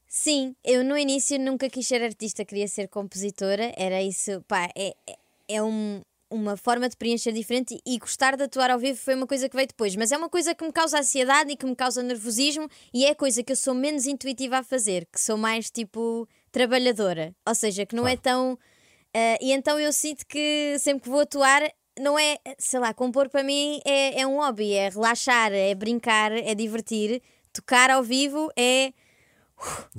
Sim, 0.07 0.55
eu 0.63 0.83
no 0.83 0.97
início 0.97 1.39
nunca 1.39 1.69
quis 1.69 1.87
ser 1.87 2.01
artista, 2.01 2.43
queria 2.43 2.67
ser 2.67 2.87
compositora. 2.87 3.71
Era 3.77 4.01
isso, 4.01 4.41
pá, 4.47 4.67
é, 4.75 4.93
é- 5.07 5.15
é 5.49 5.63
um- 5.63 6.01
uma 6.31 6.57
forma 6.57 6.87
de 6.89 6.95
preencher 6.97 7.31
diferente 7.31 7.79
e 7.85 7.97
gostar 7.99 8.35
de 8.35 8.43
atuar 8.43 8.69
ao 8.71 8.79
vivo 8.79 8.97
foi 8.99 9.13
uma 9.15 9.27
coisa 9.27 9.47
que 9.49 9.55
veio 9.55 9.67
depois. 9.67 9.95
Mas 9.95 10.11
é 10.11 10.17
uma 10.17 10.29
coisa 10.29 10.53
que 10.55 10.63
me 10.65 10.71
causa 10.71 10.99
ansiedade 10.99 11.51
e 11.51 11.55
que 11.55 11.65
me 11.65 11.75
causa 11.75 12.01
nervosismo 12.03 12.67
e 12.93 13.05
é 13.05 13.11
a 13.11 13.15
coisa 13.15 13.43
que 13.43 13.51
eu 13.51 13.55
sou 13.55 13.73
menos 13.75 14.05
intuitiva 14.07 14.57
a 14.59 14.63
fazer, 14.63 15.07
que 15.11 15.19
sou 15.21 15.37
mais 15.37 15.69
tipo 15.71 16.27
trabalhadora. 16.51 17.35
Ou 17.47 17.53
seja, 17.55 17.85
que 17.85 17.95
não 17.95 18.07
é 18.07 18.15
tão. 18.17 18.57
Ah, 19.15 19.37
e 19.41 19.51
então 19.51 19.79
eu 19.79 19.91
sinto 19.91 20.25
que 20.27 20.77
sempre 20.79 21.03
que 21.03 21.09
vou 21.09 21.21
atuar. 21.21 21.61
Não 21.99 22.17
é, 22.17 22.37
sei 22.57 22.79
lá, 22.79 22.93
compor 22.93 23.29
para 23.29 23.43
mim 23.43 23.81
é, 23.85 24.21
é 24.21 24.27
um 24.27 24.37
hobby, 24.37 24.73
é 24.73 24.89
relaxar, 24.89 25.51
é 25.51 25.75
brincar, 25.75 26.31
é 26.31 26.55
divertir. 26.55 27.21
Tocar 27.51 27.89
ao 27.89 28.03
vivo 28.03 28.49
é 28.55 28.93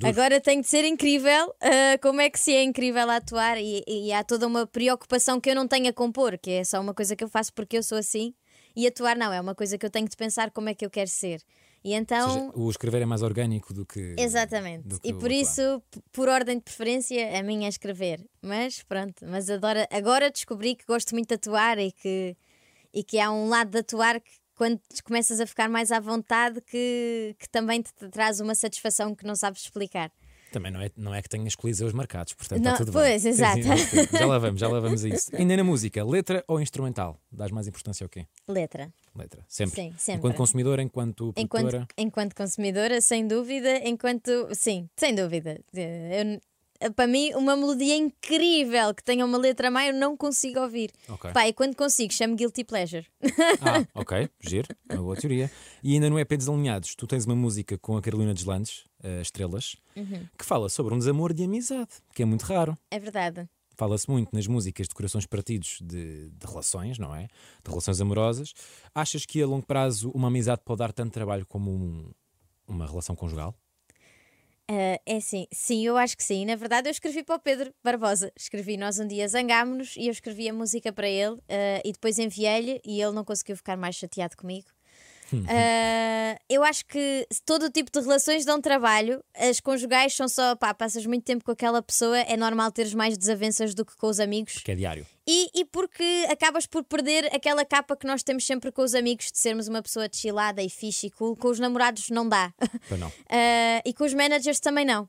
Agora 0.03 0.41
tem 0.41 0.61
de 0.61 0.67
ser 0.67 0.83
incrível. 0.85 1.53
ah, 1.61 1.97
como 2.01 2.21
é 2.21 2.29
que 2.29 2.39
se 2.39 2.53
é 2.53 2.63
incrível 2.63 3.09
a 3.09 3.17
atuar? 3.17 3.57
E, 3.57 3.83
e 3.87 4.11
há 4.11 4.23
toda 4.23 4.47
uma 4.47 4.65
preocupação 4.65 5.39
que 5.39 5.49
eu 5.49 5.55
não 5.55 5.67
tenho 5.67 5.89
a 5.89 5.93
compor, 5.93 6.37
que 6.37 6.51
é 6.51 6.63
só 6.63 6.79
uma 6.81 6.93
coisa 6.93 7.15
que 7.15 7.23
eu 7.23 7.29
faço 7.29 7.53
porque 7.53 7.77
eu 7.77 7.83
sou 7.83 7.97
assim. 7.97 8.33
E 8.75 8.87
atuar 8.87 9.15
não, 9.15 9.31
é 9.31 9.39
uma 9.39 9.53
coisa 9.53 9.77
que 9.77 9.85
eu 9.85 9.89
tenho 9.89 10.07
de 10.07 10.15
pensar 10.15 10.49
como 10.51 10.69
é 10.69 10.73
que 10.73 10.85
eu 10.85 10.89
quero 10.89 11.09
ser. 11.09 11.41
E 11.83 11.93
então. 11.93 12.29
seja, 12.29 12.51
o 12.53 12.69
escrever 12.69 13.01
é 13.01 13.05
mais 13.05 13.23
orgânico 13.23 13.73
do 13.73 13.85
que. 13.85 14.15
Exatamente. 14.17 14.87
do 14.87 14.99
que 14.99 15.09
E 15.09 15.13
por 15.13 15.31
isso, 15.31 15.81
por 16.11 16.29
ordem 16.29 16.57
de 16.57 16.63
preferência, 16.63 17.39
a 17.39 17.41
minha 17.41 17.67
é 17.67 17.69
escrever. 17.69 18.23
Mas 18.41 18.83
pronto, 18.83 19.25
mas 19.27 19.49
adora, 19.49 19.87
agora 19.91 20.29
descobri 20.29 20.75
que 20.75 20.85
gosto 20.85 21.15
muito 21.15 21.29
de 21.29 21.35
atuar 21.35 21.79
e 21.79 21.91
que, 21.91 22.37
e 22.93 23.03
que 23.03 23.19
há 23.19 23.31
um 23.31 23.49
lado 23.49 23.71
de 23.71 23.79
atuar 23.79 24.19
que 24.21 24.31
quando 24.55 24.79
começas 25.03 25.39
a 25.39 25.47
ficar 25.47 25.67
mais 25.67 25.91
à 25.91 25.99
vontade 25.99 26.61
que, 26.61 27.35
que 27.39 27.49
também 27.49 27.81
te 27.81 27.91
traz 28.11 28.39
uma 28.39 28.53
satisfação 28.53 29.15
que 29.15 29.25
não 29.25 29.35
sabes 29.35 29.63
explicar. 29.63 30.11
Também 30.51 30.71
não 30.71 30.81
é, 30.81 30.91
não 30.97 31.15
é 31.15 31.21
que 31.21 31.29
tenhas 31.29 31.55
coliseus 31.55 31.93
marcados, 31.93 32.33
portanto 32.33 32.61
Não, 32.61 32.71
está 32.73 32.83
tudo 32.83 32.91
pois, 32.93 33.23
bem. 33.23 33.31
exato. 33.31 33.63
Sim, 33.63 33.77
sim. 33.77 34.17
já 34.17 34.25
lá 34.25 34.37
vamos, 34.37 34.59
já 34.59 34.67
lá 34.67 34.79
vamos 34.81 35.03
a 35.05 35.07
isso. 35.09 35.29
Ainda 35.35 35.55
na 35.55 35.63
música, 35.63 36.03
letra 36.03 36.43
ou 36.47 36.59
instrumental? 36.59 37.17
Dás 37.31 37.51
mais 37.51 37.67
importância 37.67 38.03
ao 38.03 38.09
quê? 38.09 38.25
Letra. 38.47 38.93
Letra. 39.15 39.45
Sempre. 39.47 39.75
Sim, 39.75 39.93
sempre. 39.97 40.19
Enquanto 40.19 40.35
consumidora, 40.35 40.81
enquanto 40.81 41.33
Enquanto, 41.37 41.61
produtora. 41.69 41.87
enquanto 41.97 42.35
consumidora, 42.35 42.99
sem 43.01 43.25
dúvida, 43.25 43.77
enquanto. 43.87 44.49
Sim, 44.53 44.89
sem 44.97 45.15
dúvida. 45.15 45.59
Eu- 45.73 46.39
para 46.89 47.07
mim, 47.07 47.31
uma 47.35 47.55
melodia 47.55 47.95
incrível 47.95 48.93
que 48.95 49.03
tenha 49.03 49.25
uma 49.25 49.37
letra 49.37 49.67
a 49.67 49.71
mais, 49.71 49.93
eu 49.93 49.99
não 49.99 50.15
consigo 50.17 50.59
ouvir. 50.59 50.91
Ok. 51.09 51.31
Pá, 51.31 51.47
e 51.47 51.53
quando 51.53 51.75
consigo, 51.75 52.11
chamo 52.13 52.35
Guilty 52.35 52.63
Pleasure. 52.63 53.05
Ah, 53.61 53.85
ok, 53.93 54.29
giro, 54.39 54.67
uma 54.91 55.01
boa 55.01 55.15
teoria. 55.15 55.51
E 55.83 55.93
ainda 55.93 56.09
no 56.09 56.19
EP 56.19 56.29
Desalinhados, 56.37 56.95
tu 56.95 57.05
tens 57.05 57.25
uma 57.25 57.35
música 57.35 57.77
com 57.77 57.95
a 57.97 58.01
Carolina 58.01 58.33
Deslandes, 58.33 58.85
uh, 59.03 59.21
Estrelas, 59.21 59.75
Uhum. 59.95 60.25
que 60.37 60.45
fala 60.45 60.69
sobre 60.69 60.93
um 60.93 60.97
desamor 60.97 61.33
de 61.33 61.43
amizade, 61.43 61.89
que 62.15 62.23
é 62.23 62.25
muito 62.25 62.43
raro. 62.43 62.77
É 62.89 62.97
verdade. 62.97 63.47
Fala-se 63.75 64.09
muito 64.09 64.29
nas 64.33 64.47
músicas 64.47 64.87
de 64.87 64.93
corações 64.93 65.25
partidos 65.25 65.79
de, 65.81 66.29
de 66.29 66.45
relações, 66.47 66.97
não 66.99 67.15
é? 67.15 67.23
De 67.63 67.69
relações 67.69 67.99
amorosas. 67.99 68.53
Achas 68.93 69.25
que 69.25 69.41
a 69.41 69.47
longo 69.47 69.65
prazo 69.65 70.11
uma 70.13 70.27
amizade 70.27 70.61
pode 70.63 70.79
dar 70.79 70.93
tanto 70.93 71.11
trabalho 71.13 71.45
como 71.47 71.71
um- 71.71 72.11
uma 72.67 72.85
relação 72.85 73.15
conjugal? 73.15 73.55
Ah, 74.73 75.01
é 75.05 75.17
assim, 75.17 75.47
sim, 75.51 75.85
eu 75.85 75.97
acho 75.97 76.15
que 76.15 76.23
sim. 76.23 76.45
Na 76.45 76.55
verdade, 76.55 76.87
eu 76.87 76.91
escrevi 76.91 77.23
para 77.23 77.35
o 77.35 77.39
Pedro 77.39 77.73
Barbosa. 77.83 78.31
Escrevi, 78.37 78.77
nós 78.77 78.99
um 78.99 79.07
dia 79.07 79.27
zangámos-nos 79.27 79.97
e 79.97 80.07
eu 80.07 80.11
escrevi 80.11 80.47
a 80.47 80.53
música 80.53 80.93
para 80.93 81.09
ele 81.09 81.37
ah, 81.49 81.81
e 81.83 81.91
depois 81.91 82.17
enviei-lhe 82.17 82.79
e 82.85 83.01
ele 83.01 83.11
não 83.11 83.25
conseguiu 83.25 83.57
ficar 83.57 83.75
mais 83.75 83.97
chateado 83.97 84.37
comigo. 84.37 84.67
Ah, 85.47 86.37
eu 86.49 86.63
acho 86.63 86.85
que 86.85 87.27
todo 87.45 87.63
o 87.63 87.69
tipo 87.69 87.91
de 87.91 87.99
relações 87.99 88.45
dão 88.45 88.61
trabalho. 88.61 89.23
As 89.35 89.59
conjugais 89.59 90.13
são 90.13 90.27
só, 90.27 90.55
pá, 90.55 90.73
passas 90.73 91.05
muito 91.05 91.23
tempo 91.23 91.43
com 91.43 91.51
aquela 91.51 91.81
pessoa, 91.81 92.19
é 92.19 92.37
normal 92.37 92.71
teres 92.71 92.93
mais 92.93 93.17
desavenças 93.17 93.73
do 93.73 93.85
que 93.85 93.95
com 93.95 94.07
os 94.07 94.19
amigos. 94.19 94.55
Que 94.63 94.71
é 94.71 94.75
diário. 94.75 95.05
E, 95.27 95.49
e 95.53 95.65
porque 95.65 96.25
acabas 96.29 96.65
por 96.65 96.83
perder 96.83 97.25
aquela 97.33 97.63
capa 97.63 97.95
que 97.95 98.07
nós 98.07 98.23
temos 98.23 98.45
sempre 98.45 98.71
com 98.71 98.81
os 98.81 98.95
amigos 98.95 99.31
de 99.31 99.37
sermos 99.37 99.67
uma 99.67 99.81
pessoa 99.81 100.07
chillada 100.11 100.63
e 100.63 100.69
fixe 100.69 101.07
e 101.07 101.11
cool. 101.11 101.35
Com 101.35 101.49
os 101.49 101.59
namorados 101.59 102.09
não 102.09 102.27
dá. 102.27 102.53
Não. 102.97 103.11
Ah, 103.33 103.81
e 103.85 103.93
com 103.93 104.03
os 104.03 104.13
managers 104.13 104.59
também 104.59 104.83
não. 104.83 105.07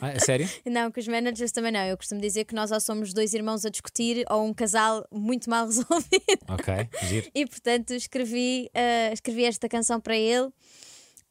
Ah, 0.00 0.12
é 0.12 0.18
sério? 0.18 0.48
Não, 0.64 0.90
com 0.92 1.00
os 1.00 1.08
managers 1.08 1.50
também 1.50 1.72
não. 1.72 1.80
Eu 1.80 1.96
costumo 1.96 2.20
dizer 2.20 2.44
que 2.44 2.54
nós 2.54 2.70
ou 2.70 2.80
somos 2.80 3.12
dois 3.12 3.34
irmãos 3.34 3.64
a 3.64 3.70
discutir 3.70 4.24
ou 4.30 4.44
um 4.44 4.54
casal 4.54 5.04
muito 5.10 5.50
mal 5.50 5.66
resolvido. 5.66 6.44
Ok, 6.48 6.88
giro. 7.08 7.28
E 7.34 7.44
portanto 7.46 7.92
escrevi, 7.92 8.70
ah, 8.72 9.12
escrevi 9.12 9.44
esta 9.44 9.68
canção 9.68 10.00
para 10.00 10.16
ele. 10.16 10.48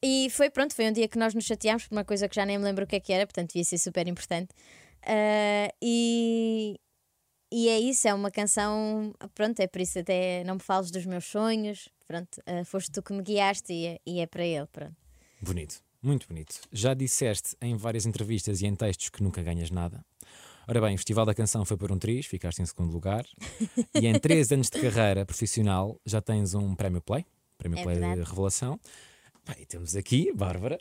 E 0.04 0.30
foi 0.32 0.50
pronto, 0.50 0.74
foi 0.76 0.90
um 0.90 0.92
dia 0.92 1.08
que 1.08 1.18
nós 1.18 1.34
nos 1.34 1.46
chateámos 1.46 1.88
por 1.88 1.96
uma 1.96 2.06
coisa 2.06 2.28
que 2.28 2.36
já 2.36 2.46
nem 2.46 2.58
me 2.58 2.64
lembro 2.64 2.84
o 2.84 2.88
que 2.88 2.96
é 2.98 3.00
que 3.00 3.14
era, 3.14 3.26
portanto 3.26 3.50
devia 3.50 3.64
ser 3.64 3.78
super 3.78 4.08
importante. 4.08 4.50
Ah, 5.04 5.74
e, 5.82 6.80
e 7.52 7.68
é 7.70 7.80
isso, 7.80 8.08
é 8.08 8.14
uma 8.14 8.30
canção. 8.32 9.14
Pronto, 9.34 9.60
é 9.60 9.68
por 9.68 9.82
isso 9.82 10.00
até 10.00 10.44
não 10.44 10.56
me 10.56 10.62
fales 10.62 10.92
dos 10.92 11.06
meus 11.06 11.26
sonhos. 11.26 11.90
Pronto, 12.08 12.42
ah, 12.46 12.64
foste 12.66 12.92
tu 12.92 13.02
que 13.02 13.14
me 13.14 13.22
guiaste 13.22 13.72
e 13.74 13.86
é, 13.88 14.00
e 14.06 14.20
é 14.20 14.28
para 14.28 14.46
ele. 14.46 14.68
Pronto. 14.68 14.96
Bonito, 15.42 15.82
muito 16.02 16.28
bonito. 16.28 16.62
Já 16.72 16.94
disseste 16.94 17.56
em 17.62 17.76
várias 17.76 18.06
entrevistas 18.06 18.62
e 18.62 18.66
em 18.68 18.76
textos 18.76 19.10
que 19.10 19.24
nunca 19.24 19.42
ganhas 19.42 19.70
nada. 19.72 20.04
Ora 20.68 20.82
bem, 20.82 20.94
o 20.94 20.98
Festival 20.98 21.26
da 21.26 21.34
Canção 21.34 21.66
foi 21.66 21.78
por 21.78 21.92
um 21.92 21.98
triz, 21.98 22.28
ficaste 22.28 22.62
em 22.62 22.66
segundo 22.66 22.92
lugar. 22.94 23.26
e 23.96 24.06
em 24.06 24.20
três 24.20 24.52
anos 24.54 24.70
de 24.70 24.80
carreira 24.80 25.26
profissional 25.26 26.00
já 26.06 26.22
tens 26.22 26.54
um 26.54 26.76
prémio 26.76 27.02
Play, 27.02 27.26
prémio 27.58 27.80
É 27.80 27.84
Play 27.84 27.96
verdade. 27.98 28.22
de 28.22 28.30
revelação. 28.30 28.80
E 29.58 29.66
temos 29.66 29.96
aqui, 29.96 30.32
Bárbara, 30.32 30.78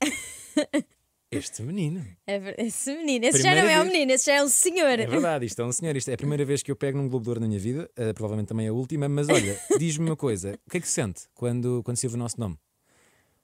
este 1.30 1.62
menino. 1.62 2.04
É 2.26 2.66
Esse 2.66 2.94
menino, 2.96 3.24
esse 3.26 3.38
já 3.38 3.50
Primeira 3.50 3.62
não 3.62 3.70
é 3.70 3.78
um 3.78 3.82
vez. 3.82 3.92
menino, 3.92 4.12
esse 4.12 4.26
já 4.26 4.34
é 4.34 4.42
um 4.42 4.48
senhor. 4.48 4.98
É 4.98 5.06
verdade, 5.06 5.46
isto 5.46 5.62
é 5.62 5.64
um 5.64 5.72
senhor. 5.72 5.96
Isto 5.96 6.10
é 6.10 6.14
a 6.14 6.16
primeira 6.16 6.44
vez 6.44 6.62
que 6.62 6.70
eu 6.70 6.76
pego 6.76 6.98
num 6.98 7.08
Globo 7.08 7.22
de 7.24 7.28
Ouro 7.30 7.40
na 7.40 7.46
minha 7.46 7.60
vida, 7.60 7.88
eh, 7.96 8.12
provavelmente 8.12 8.48
também 8.48 8.66
a 8.68 8.72
última. 8.72 9.08
Mas 9.08 9.28
olha, 9.28 9.58
diz-me 9.78 10.06
uma 10.06 10.16
coisa: 10.16 10.58
o 10.66 10.70
que 10.70 10.78
é 10.78 10.80
que 10.80 10.86
se 10.88 10.94
sente 10.94 11.22
quando, 11.34 11.82
quando 11.84 11.96
se 11.96 12.06
ouve 12.06 12.16
o 12.16 12.18
nosso 12.18 12.38
nome? 12.40 12.56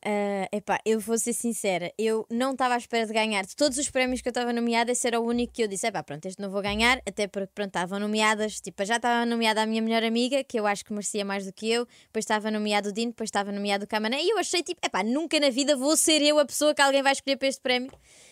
Ah, 0.08 0.48
epá, 0.52 0.78
eu 0.84 1.00
vou 1.00 1.18
ser 1.18 1.32
sincera, 1.32 1.92
eu 1.98 2.24
não 2.30 2.52
estava 2.52 2.74
à 2.74 2.76
espera 2.76 3.04
de 3.04 3.12
ganhar. 3.12 3.44
De 3.44 3.56
todos 3.56 3.76
os 3.76 3.90
prémios 3.90 4.20
que 4.20 4.28
eu 4.28 4.30
estava 4.30 4.52
nomeada, 4.52 4.92
esse 4.92 5.04
era 5.04 5.18
o 5.18 5.26
único 5.26 5.52
que 5.52 5.64
eu 5.64 5.66
disse: 5.66 5.84
epá, 5.88 6.00
pronto, 6.00 6.26
este 6.26 6.40
não 6.40 6.48
vou 6.48 6.62
ganhar, 6.62 7.02
até 7.04 7.26
porque 7.26 7.50
pronto, 7.52 7.70
estavam 7.70 7.98
nomeadas, 7.98 8.60
tipo, 8.60 8.84
já 8.84 8.96
estava 8.98 9.26
nomeada 9.26 9.62
a 9.62 9.66
minha 9.66 9.82
melhor 9.82 10.04
amiga, 10.04 10.44
que 10.44 10.60
eu 10.60 10.64
acho 10.64 10.84
que 10.84 10.92
merecia 10.92 11.24
mais 11.24 11.44
do 11.44 11.52
que 11.52 11.68
eu, 11.68 11.86
depois 12.04 12.22
estava 12.22 12.52
nomeado 12.52 12.90
o 12.90 12.92
Dino, 12.92 13.10
depois 13.10 13.26
estava 13.26 13.50
nomeado 13.50 13.84
o 13.84 13.88
Camané, 13.88 14.22
e 14.22 14.30
eu 14.30 14.38
achei 14.38 14.62
tipo, 14.62 14.80
epá, 14.86 15.02
nunca 15.02 15.40
na 15.40 15.50
vida 15.50 15.76
vou 15.76 15.96
ser 15.96 16.22
eu 16.22 16.38
a 16.38 16.46
pessoa 16.46 16.72
que 16.72 16.80
alguém 16.80 17.02
vai 17.02 17.10
escolher 17.10 17.36
para 17.36 17.48
este 17.48 17.60
prémio. 17.60 17.90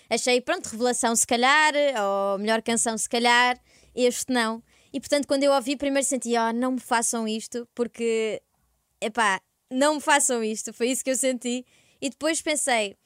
Achei, 0.08 0.40
pronto, 0.40 0.68
revelação 0.68 1.16
se 1.16 1.26
calhar, 1.26 1.72
ou 2.00 2.38
melhor 2.38 2.62
canção 2.62 2.96
se 2.96 3.08
calhar, 3.08 3.58
este 3.96 4.32
não. 4.32 4.62
E 4.92 5.00
portanto, 5.00 5.26
quando 5.26 5.42
eu 5.42 5.50
ouvi, 5.52 5.76
primeiro 5.76 6.06
senti, 6.06 6.34
oh, 6.38 6.52
não 6.52 6.72
me 6.72 6.80
façam 6.80 7.26
isto, 7.26 7.68
porque 7.74 8.40
epá, 9.00 9.40
não 9.74 9.94
me 9.94 10.00
façam 10.00 10.42
isto, 10.42 10.72
foi 10.72 10.90
isso 10.90 11.04
que 11.04 11.10
eu 11.10 11.16
senti. 11.16 11.64
E 12.00 12.10
depois 12.10 12.40
pensei, 12.42 12.96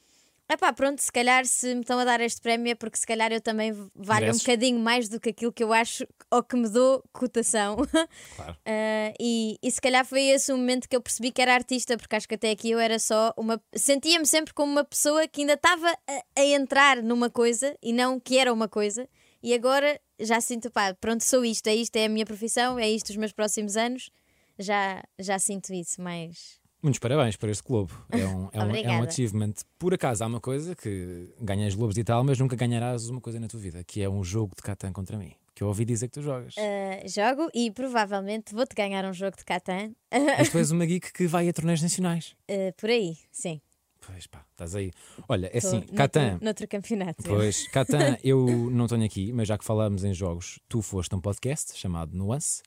epá, 0.51 0.73
pronto, 0.73 0.99
se 0.99 1.11
calhar 1.11 1.45
se 1.45 1.73
me 1.73 1.81
estão 1.81 1.99
a 1.99 2.05
dar 2.05 2.19
este 2.21 2.41
prémio 2.41 2.71
é 2.71 2.75
porque 2.75 2.97
se 2.97 3.05
calhar 3.05 3.31
eu 3.31 3.39
também 3.39 3.71
valho 3.95 4.21
Mereces. 4.21 4.41
um 4.41 4.45
bocadinho 4.45 4.79
mais 4.79 5.07
do 5.07 5.19
que 5.19 5.29
aquilo 5.29 5.53
que 5.53 5.63
eu 5.63 5.71
acho 5.71 6.05
ou 6.31 6.43
que 6.43 6.55
me 6.55 6.67
dou 6.69 7.03
cotação. 7.13 7.77
Claro. 8.35 8.57
Ah, 8.65 9.13
e, 9.19 9.57
e 9.61 9.71
se 9.71 9.81
calhar 9.81 10.05
foi 10.05 10.21
esse 10.23 10.51
o 10.51 10.57
momento 10.57 10.87
que 10.87 10.95
eu 10.95 11.01
percebi 11.01 11.31
que 11.31 11.41
era 11.41 11.53
artista, 11.53 11.97
porque 11.97 12.15
acho 12.15 12.27
que 12.27 12.35
até 12.35 12.51
aqui 12.51 12.71
eu 12.71 12.79
era 12.79 12.97
só 12.99 13.33
uma. 13.37 13.61
Sentia-me 13.75 14.25
sempre 14.25 14.53
como 14.53 14.71
uma 14.71 14.83
pessoa 14.83 15.27
que 15.27 15.41
ainda 15.41 15.53
estava 15.53 15.89
a, 15.89 16.23
a 16.41 16.45
entrar 16.45 17.01
numa 17.03 17.29
coisa 17.29 17.75
e 17.81 17.91
não 17.91 18.19
que 18.19 18.37
era 18.37 18.53
uma 18.53 18.67
coisa. 18.69 19.07
E 19.41 19.53
agora 19.53 19.99
já 20.19 20.39
sinto, 20.41 20.69
pá, 20.71 20.93
pronto, 20.93 21.23
sou 21.23 21.43
isto, 21.43 21.67
é 21.67 21.75
isto, 21.75 21.95
é 21.95 22.05
a 22.05 22.09
minha 22.09 22.25
profissão, 22.25 22.77
é 22.77 22.89
isto 22.89 23.09
os 23.09 23.17
meus 23.17 23.31
próximos 23.31 23.75
anos. 23.77 24.09
Já, 24.57 25.03
já 25.17 25.39
sinto 25.39 25.73
isso, 25.73 26.01
mas. 26.01 26.58
Muitos 26.81 26.99
parabéns 26.99 27.35
por 27.35 27.49
este 27.49 27.63
Globo. 27.63 27.93
É 28.09 28.25
um, 28.25 28.49
é 28.53 28.63
um, 28.63 28.75
é 28.75 28.99
um 28.99 29.03
achievement. 29.03 29.53
Por 29.77 29.93
acaso 29.93 30.23
há 30.23 30.27
uma 30.27 30.39
coisa 30.39 30.75
que 30.75 31.27
ganhas 31.41 31.75
Globos 31.75 31.97
e 31.97 32.03
tal, 32.05 32.23
mas 32.23 32.39
nunca 32.39 32.55
ganharás 32.55 33.09
uma 33.09 33.19
coisa 33.19 33.37
na 33.37 33.47
tua 33.47 33.59
vida, 33.59 33.83
que 33.83 34.01
é 34.01 34.09
um 34.09 34.23
jogo 34.23 34.55
de 34.55 34.61
Catan 34.61 34.93
contra 34.93 35.17
mim. 35.17 35.33
Que 35.53 35.61
eu 35.61 35.67
ouvi 35.67 35.83
dizer 35.83 36.07
que 36.07 36.13
tu 36.13 36.21
jogas. 36.21 36.55
ah, 36.57 37.05
jogo 37.05 37.49
e 37.53 37.69
provavelmente 37.69 38.55
vou-te 38.55 38.73
ganhar 38.73 39.03
um 39.03 39.11
jogo 39.11 39.35
de 39.35 39.43
Catan. 39.43 39.91
Mas 40.09 40.49
tu 40.49 40.57
és 40.57 40.71
uma 40.71 40.85
geek 40.85 41.11
que 41.11 41.27
vai 41.27 41.49
a 41.49 41.53
torneios 41.53 41.81
nacionais. 41.81 42.33
Ah, 42.49 42.73
por 42.77 42.89
aí, 42.89 43.17
sim. 43.29 43.59
Pois 43.99 44.25
pá, 44.25 44.45
estás 44.51 44.73
aí. 44.73 44.91
Olha, 45.27 45.51
é 45.53 45.57
assim, 45.57 45.81
Catan. 45.81 46.39
Noutro 46.41 46.65
campeonato. 46.65 47.23
Pois, 47.23 47.67
Catan, 47.67 48.17
eu 48.23 48.47
não 48.71 48.87
tenho 48.87 49.03
aqui, 49.03 49.33
mas 49.33 49.49
já 49.49 49.57
que 49.57 49.65
falamos 49.65 50.05
em 50.05 50.13
jogos, 50.13 50.59
tu 50.69 50.81
foste 50.81 51.13
a 51.13 51.17
um 51.17 51.21
podcast 51.21 51.77
chamado 51.77 52.15
Nuance 52.15 52.63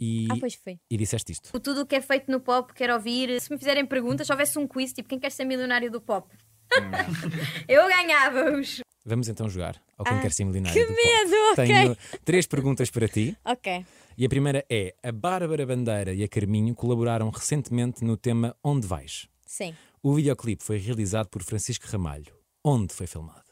e, 0.00 0.26
Ah, 0.30 0.36
pois 0.38 0.54
foi. 0.54 0.78
e 0.90 0.96
disseste 0.96 1.32
isto. 1.32 1.50
O 1.54 1.60
tudo 1.60 1.82
o 1.82 1.86
que 1.86 1.94
é 1.96 2.00
feito 2.00 2.30
no 2.30 2.40
pop, 2.40 2.72
quero 2.74 2.94
ouvir. 2.94 3.40
Se 3.40 3.50
me 3.50 3.58
fizerem 3.58 3.84
perguntas, 3.86 4.26
se 4.26 4.32
houvesse 4.32 4.58
um 4.58 4.66
quiz, 4.66 4.92
tipo, 4.92 5.08
quem 5.08 5.18
quer 5.18 5.30
ser 5.30 5.44
milionário 5.44 5.90
do 5.90 6.00
pop? 6.00 6.28
eu 7.68 7.86
ganhava-os. 7.88 8.80
Vamos 9.04 9.28
então 9.28 9.48
jogar 9.48 9.80
ao 9.98 10.04
Quem 10.04 10.16
Ah, 10.16 10.20
Quer 10.22 10.32
Ser 10.32 10.44
Milionário 10.44 10.74
que 10.74 10.86
do 10.90 10.94
Pop. 10.96 11.06
medo, 11.06 11.34
ok. 11.52 11.66
Tenho 11.66 11.96
três 12.24 12.46
perguntas 12.46 12.90
para 12.90 13.06
ti. 13.06 13.36
Ok. 13.44 13.84
E 14.16 14.24
a 14.24 14.28
primeira 14.28 14.64
é: 14.70 14.94
a 15.02 15.12
Bárbara 15.12 15.66
Bandeira 15.66 16.14
e 16.14 16.22
a 16.24 16.28
Carminho 16.28 16.74
colaboraram 16.74 17.28
recentemente 17.28 18.02
no 18.02 18.16
tema 18.16 18.56
Onde 18.64 18.86
Vais? 18.86 19.28
Sim. 19.46 19.74
O 20.02 20.14
videoclipe 20.14 20.64
foi 20.64 20.78
realizado 20.78 21.28
por 21.28 21.42
Francisco 21.42 21.86
Ramalho. 21.86 22.34
Onde 22.64 22.94
foi 22.94 23.06
filmado? 23.06 23.43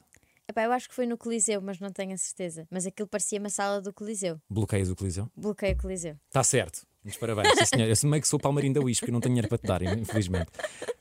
Epá, 0.48 0.64
eu 0.64 0.72
acho 0.72 0.88
que 0.88 0.94
foi 0.94 1.06
no 1.06 1.16
Coliseu, 1.16 1.60
mas 1.62 1.78
não 1.78 1.90
tenho 1.90 2.12
a 2.12 2.16
certeza. 2.16 2.66
Mas 2.70 2.84
aquilo 2.84 3.08
parecia 3.08 3.38
uma 3.38 3.48
sala 3.48 3.80
do 3.80 3.92
Coliseu. 3.92 4.40
Bloqueios 4.50 4.88
do 4.88 4.96
Coliseu? 4.96 5.30
Bloqueio 5.36 5.74
o 5.74 5.78
Coliseu. 5.78 6.16
Está 6.26 6.42
certo. 6.42 6.86
Muitos 7.04 7.18
parabéns, 7.18 7.48
sim, 7.58 7.66
senhor. 7.66 7.88
Eu 7.88 7.96
sou 7.96 8.08
meio 8.10 8.22
que 8.22 8.28
sou 8.28 8.38
palmarinho 8.38 8.74
da 8.74 8.80
Wish, 8.80 9.00
porque 9.00 9.12
não 9.12 9.20
tenho 9.20 9.34
dinheiro 9.34 9.48
para 9.48 9.58
te 9.58 9.66
dar, 9.66 9.82
infelizmente. 9.82 10.50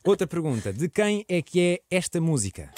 Outra 0.04 0.26
pergunta: 0.26 0.72
de 0.74 0.90
quem 0.90 1.26
é 1.28 1.42
que 1.42 1.60
é 1.90 1.96
esta 1.96 2.20
música? 2.22 2.72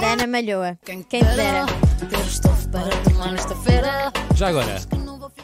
Da 0.00 0.12
Ana 0.12 0.26
Malhoa. 0.26 0.78
Quem 0.84 1.02
dera. 1.22 1.66
Ter 2.08 2.26
estofo 2.26 2.68
para 2.70 2.88
tomar 3.02 3.32
nesta 3.32 3.54
feira. 3.56 4.12
Já 4.34 4.48
agora, 4.48 4.76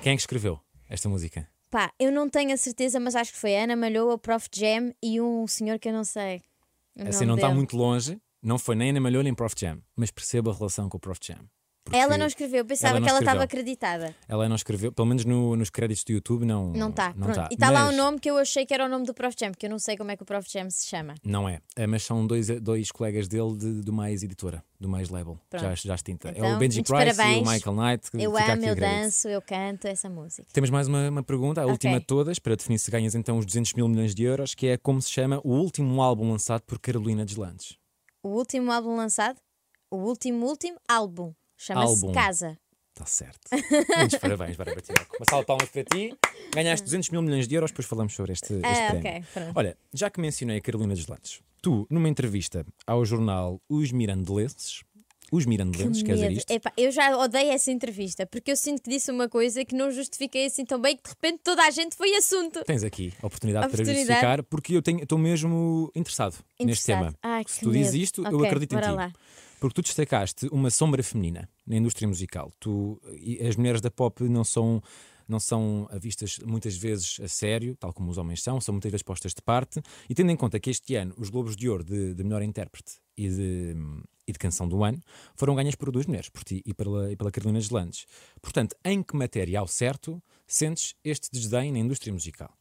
quem 0.03 0.13
é 0.13 0.17
que 0.17 0.23
escreveu 0.23 0.59
esta 0.89 1.09
música? 1.09 1.47
Pá, 1.71 1.93
eu 2.00 2.11
não 2.11 2.29
tenho 2.29 2.53
a 2.53 2.57
certeza, 2.57 2.99
mas 2.99 3.15
acho 3.15 3.33
que 3.33 3.39
foi 3.39 3.57
Ana 3.57 3.77
Malhoa, 3.77 4.15
o 4.15 4.19
Prof 4.19 4.49
Jam 4.53 4.93
e 5.00 5.21
um 5.21 5.47
senhor 5.47 5.79
que 5.79 5.89
eu 5.89 5.93
não 5.93 6.03
sei. 6.03 6.43
Assim 6.99 7.25
não 7.25 7.37
está 7.37 7.49
muito 7.49 7.77
longe, 7.77 8.21
não 8.43 8.59
foi 8.59 8.75
nem 8.75 8.91
Ana 8.91 9.00
Malhoa 9.00 9.23
nem 9.23 9.33
Prof 9.33 9.55
Jam, 9.57 9.81
mas 9.95 10.11
percebo 10.11 10.50
a 10.50 10.55
relação 10.55 10.89
com 10.89 10.97
o 10.97 11.00
Prof 11.00 11.21
Jam. 11.23 11.39
Porque 11.85 11.99
Ela 11.99 12.19
não 12.19 12.27
escreveu, 12.27 12.59
eu 12.59 12.65
pensava 12.65 12.91
ela 12.93 13.01
não 13.01 13.05
que 13.07 13.11
ela 13.11 13.19
estava 13.21 13.43
acreditada. 13.43 14.15
Ela 14.29 14.49
não 14.49 14.57
escreveu, 14.57 14.93
pelo 14.93 15.07
menos 15.09 15.25
no- 15.25 15.57
nos 15.57 15.71
créditos 15.71 16.05
do 16.05 16.13
YouTube 16.13 16.45
não 16.45 16.73
Não 16.73 16.91
está. 16.91 17.13
Não 17.17 17.33
tá. 17.33 17.49
E 17.51 17.55
está 17.55 17.71
lá 17.71 17.89
um 17.89 17.97
nome 17.97 18.19
que 18.21 18.31
eu 18.31 18.37
achei 18.39 18.65
que 18.67 18.73
era 18.75 18.85
o 18.87 18.89
nome 18.89 19.05
do 19.07 19.15
Prof 19.15 19.35
Jam, 19.39 19.53
que 19.53 19.67
eu 19.67 19.71
não 19.71 19.79
sei 19.79 19.97
como 19.97 20.11
é 20.11 20.17
que 20.17 20.23
o 20.23 20.27
Prof 20.27 20.47
Jam 20.51 20.69
se 20.71 20.87
chama. 20.87 21.15
Não 21.25 21.49
é, 21.49 21.61
Eh, 21.77 21.87
mas 21.87 22.03
são 22.03 22.27
dois, 22.27 22.49
dois 22.61 22.91
colegas 22.93 23.27
dele 23.29 23.57
de- 23.57 23.83
do 23.83 23.93
Mais 23.93 24.23
Editora, 24.23 24.63
do 24.79 24.89
Mais 24.89 25.09
Label, 25.09 25.39
já, 25.53 25.59
Pronto. 25.59 25.77
já 25.87 25.95
extinta. 25.95 26.29
é 26.29 26.33
Então, 26.33 26.55
o 26.57 26.59
Benji 26.59 26.79
muitos 26.79 26.93
Price 26.93 27.11
e 27.13 27.17
parabéns. 27.17 27.49
o 27.49 27.51
Michael 27.53 27.77
Knight. 27.77 28.11
Eu 28.15 28.37
amo, 28.37 28.65
eu 28.67 28.77
danço, 28.77 29.29
eu 29.29 29.43
canto 29.43 29.87
essa 29.87 30.09
música. 30.09 30.47
Temos 30.53 30.71
mais 30.71 30.87
uma, 30.87 31.09
uma 31.09 31.23
pergunta, 31.23 31.63
a 31.63 31.67
última 31.67 31.99
de 31.99 32.07
todas, 32.07 32.39
para 32.39 32.55
definir 32.57 32.79
se 32.79 32.91
ganhas 32.91 33.15
então 33.15 33.39
os 33.39 33.47
200 33.47 33.73
mil 33.75 33.89
milhões 33.89 34.15
de 34.15 34.23
euros, 34.23 34.55
que 34.55 34.67
é 34.69 34.77
como 34.77 35.01
se 35.03 35.11
chama 35.11 35.41
o 35.43 35.51
último 35.55 36.01
álbum 36.03 36.31
lançado 36.31 36.63
por 36.63 36.79
Carolina 36.79 37.25
Deslandes. 37.25 37.77
O 38.23 38.29
último 38.29 38.71
álbum 38.71 38.95
lançado, 38.97 39.39
o 39.91 39.97
último, 39.97 40.47
último 40.47 40.79
álbum, 40.89 41.33
chama-se 41.61 41.93
Álbum. 42.05 42.12
Casa. 42.12 42.59
Está 42.93 43.07
certo. 43.07 43.40
Muitos 43.97 44.19
parabéns, 44.19 44.57
Bárbara 44.57 44.81
Tinoco. 44.81 45.17
Uma 45.19 45.25
salva 45.29 45.43
de 45.43 45.47
palmas 45.47 45.69
para 45.69 45.85
ti. 45.85 46.14
Ganhaste 46.55 46.85
200 46.85 47.11
mil 47.11 47.23
milhões 47.23 47.47
de 47.49 47.55
euros, 47.55 47.71
depois 47.71 47.87
falamos 47.87 48.14
sobre 48.14 48.33
este, 48.33 48.52
este 48.55 48.67
Ah, 48.67 48.90
prémio. 48.90 49.09
ok, 49.11 49.25
pronto. 49.33 49.52
Olha, 49.55 49.76
já 49.95 50.11
que 50.11 50.21
mencionei 50.21 50.59
a 50.59 50.61
Carolina 50.61 50.95
Deslandes, 50.95 51.40
tu, 51.62 51.87
numa 51.88 52.09
entrevista 52.09 52.67
ao 52.87 53.05
jornal 53.05 53.61
Os 53.69 53.90
Mirandelenses, 53.93 54.83
Os 55.33 55.47
Mirandelenses, 55.47 56.02
quer 56.02 56.14
dizer 56.14 56.29
Medo. 56.29 56.38
isto? 56.38 56.50
Epá, 56.50 56.73
eu 56.76 56.90
já 56.90 57.17
odeio 57.17 57.52
essa 57.52 57.71
entrevista 57.71 58.26
porque 58.26 58.50
eu 58.50 58.57
sinto 58.57 58.83
que 58.83 58.90
disse 58.90 59.11
uma 59.12 59.29
coisa 59.29 59.64
que 59.64 59.75
não 59.76 59.90
justifiquei 59.93 60.47
assim 60.47 60.64
tão 60.64 60.81
bem 60.81 60.97
que 60.97 61.05
de 61.05 61.11
repente 61.11 61.40
toda 61.45 61.62
a 61.62 61.71
gente 61.71 61.95
foi 61.97 62.14
assunto. 62.17 62.64
Tens 62.64 62.83
aqui 62.83 63.14
a 63.23 63.26
oportunidade, 63.29 63.67
para 63.69 63.75
Oportunidade. 63.76 64.07
justificar, 64.09 64.43
porque 64.43 64.75
eu 64.76 64.83
tenho- 64.83 65.05
estou 65.05 65.17
mesmo 65.17 65.90
interessado, 65.95 66.33
neste 66.59 66.62
Interessado. 66.64 66.99
tema. 66.99 67.14
Ai, 67.23 67.45
Se 67.47 67.61
tu 67.61 67.71
dizes 67.71 67.93
medo. 67.93 68.02
isto, 68.02 68.23
eu 68.26 68.37
Ok, 68.37 68.47
acredito 68.49 68.73
em 68.73 68.76
bora 68.81 68.88
ti. 68.90 68.95
lá. 68.97 69.12
Porque 69.61 69.75
tu 69.75 69.83
destacaste 69.83 70.49
uma 70.50 70.71
sombra 70.71 71.02
feminina 71.02 71.49
na 71.67 71.76
indústria 71.76 72.09
musical. 72.09 72.50
Tu, 72.59 73.00
as 73.47 73.57
mulheres 73.57 73.83
da 73.83 73.90
pop 73.90 74.25
não 74.25 74.43
são, 74.43 74.83
não 75.29 75.38
são 75.38 75.87
vistas 76.00 76.38
muitas 76.38 76.76
vezes 76.79 77.21
a 77.23 77.29
sério, 77.29 77.76
tal 77.76 77.93
como 77.93 78.11
os 78.11 78.17
homens 78.17 78.43
são, 78.43 78.59
são 78.59 78.73
muitas 78.73 78.90
vezes 78.90 79.02
postas 79.02 79.35
de 79.35 79.43
parte. 79.43 79.83
E 80.09 80.14
tendo 80.14 80.31
em 80.33 80.37
conta 80.37 80.59
que 80.59 80.71
este 80.71 80.95
ano 80.97 81.14
os 81.19 81.29
Globos 81.29 81.55
de 81.55 81.69
Ouro 81.69 81.85
de, 81.85 82.14
de 82.14 82.25
melhor 82.25 82.43
intérprete 82.43 82.95
e 83.14 83.29
de, 83.29 83.76
e 84.26 84.33
de 84.33 84.38
canção 84.38 84.67
do 84.67 84.83
ano 84.83 84.99
foram 85.37 85.55
ganhas 85.55 85.75
por 85.75 85.93
duas 85.93 86.07
mulheres, 86.07 86.31
por 86.31 86.43
ti 86.43 86.62
e 86.64 86.73
pela, 86.73 87.12
e 87.12 87.17
pela 87.17 87.31
Carolina 87.31 87.59
Deslandes. 87.61 88.07
Portanto, 88.40 88.75
em 88.83 89.02
que 89.02 89.14
matéria 89.14 89.61
ao 89.61 89.69
certo 89.69 90.23
sentes 90.47 90.95
este 91.05 91.29
desdém 91.31 91.71
na 91.71 91.79
indústria 91.81 92.14
musical? 92.14 92.57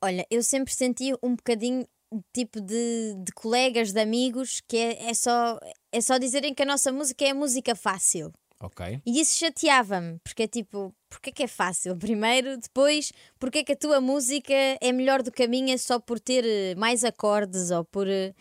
Olha, 0.00 0.24
eu 0.30 0.42
sempre 0.44 0.72
senti 0.72 1.12
um 1.22 1.34
bocadinho 1.34 1.86
tipo 2.32 2.60
de, 2.60 3.14
de 3.24 3.32
colegas, 3.32 3.92
de 3.92 4.00
amigos, 4.00 4.60
que 4.66 4.76
é, 4.76 5.10
é 5.10 5.14
só, 5.14 5.58
é 5.90 6.00
só 6.00 6.18
dizerem 6.18 6.54
que 6.54 6.62
a 6.62 6.66
nossa 6.66 6.92
música 6.92 7.24
é 7.24 7.30
a 7.30 7.34
música 7.34 7.74
fácil. 7.74 8.32
Ok? 8.60 9.00
E 9.04 9.20
isso 9.20 9.38
chateava-me, 9.38 10.18
porque 10.22 10.44
é 10.44 10.46
tipo, 10.46 10.94
porque 11.10 11.30
é 11.30 11.32
que 11.32 11.42
é 11.42 11.48
fácil? 11.48 11.96
Primeiro, 11.98 12.56
depois, 12.58 13.12
porque 13.38 13.58
é 13.58 13.64
que 13.64 13.72
a 13.72 13.76
tua 13.76 14.00
música 14.00 14.54
é 14.80 14.92
melhor 14.92 15.22
do 15.22 15.32
que 15.32 15.42
a 15.42 15.48
minha 15.48 15.76
só 15.78 15.98
por 15.98 16.20
ter 16.20 16.44
eh, 16.44 16.74
mais 16.76 17.02
acordes 17.04 17.70
ou 17.70 17.84
por. 17.84 18.06
eh, 18.08 18.32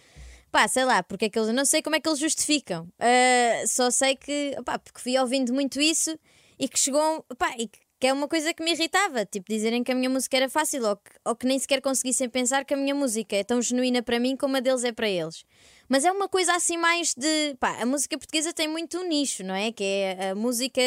Pá, 0.51 0.67
sei 0.67 0.83
lá, 0.83 1.01
porque 1.01 1.25
é 1.25 1.29
que 1.29 1.39
eles. 1.39 1.53
Não 1.55 1.63
sei 1.65 1.81
como 1.81 1.95
é 1.95 1.99
que 1.99 2.07
eles 2.09 2.19
justificam. 2.19 2.87
Ah, 2.99 3.63
só 3.65 3.89
sei 3.89 4.15
que. 4.15 4.55
Pá, 4.65 4.77
porque 4.77 4.99
fui 4.99 5.17
ouvindo 5.17 5.53
muito 5.53 5.79
isso 5.81 6.17
e 6.59 6.67
que 6.67 6.77
chegou. 6.77 7.25
Pá, 7.37 7.55
e 7.57 7.67
que 7.69 7.79
que 8.01 8.07
é 8.07 8.13
uma 8.13 8.27
coisa 8.27 8.51
que 8.51 8.63
me 8.63 8.71
irritava. 8.71 9.27
Tipo, 9.27 9.45
dizerem 9.47 9.83
que 9.83 9.91
a 9.91 9.95
minha 9.95 10.09
música 10.09 10.35
era 10.35 10.49
fácil 10.49 10.83
ou 10.83 10.95
que, 10.95 11.11
ou 11.23 11.35
que 11.35 11.45
nem 11.45 11.59
sequer 11.59 11.81
conseguissem 11.81 12.27
pensar 12.27 12.65
que 12.65 12.73
a 12.73 12.77
minha 12.77 12.95
música 12.95 13.35
é 13.35 13.43
tão 13.43 13.61
genuína 13.61 14.01
para 14.01 14.19
mim 14.19 14.35
como 14.35 14.57
a 14.57 14.59
deles 14.59 14.83
é 14.83 14.91
para 14.91 15.07
eles. 15.07 15.45
Mas 15.87 16.03
é 16.03 16.11
uma 16.11 16.27
coisa 16.27 16.55
assim 16.55 16.77
mais 16.77 17.13
de. 17.13 17.55
Pá, 17.59 17.79
a 17.79 17.85
música 17.85 18.17
portuguesa 18.17 18.51
tem 18.51 18.67
muito 18.67 18.97
um 18.97 19.07
nicho, 19.07 19.43
não 19.43 19.53
é? 19.53 19.71
Que 19.71 19.83
é 19.83 20.31
a 20.31 20.35
música 20.35 20.81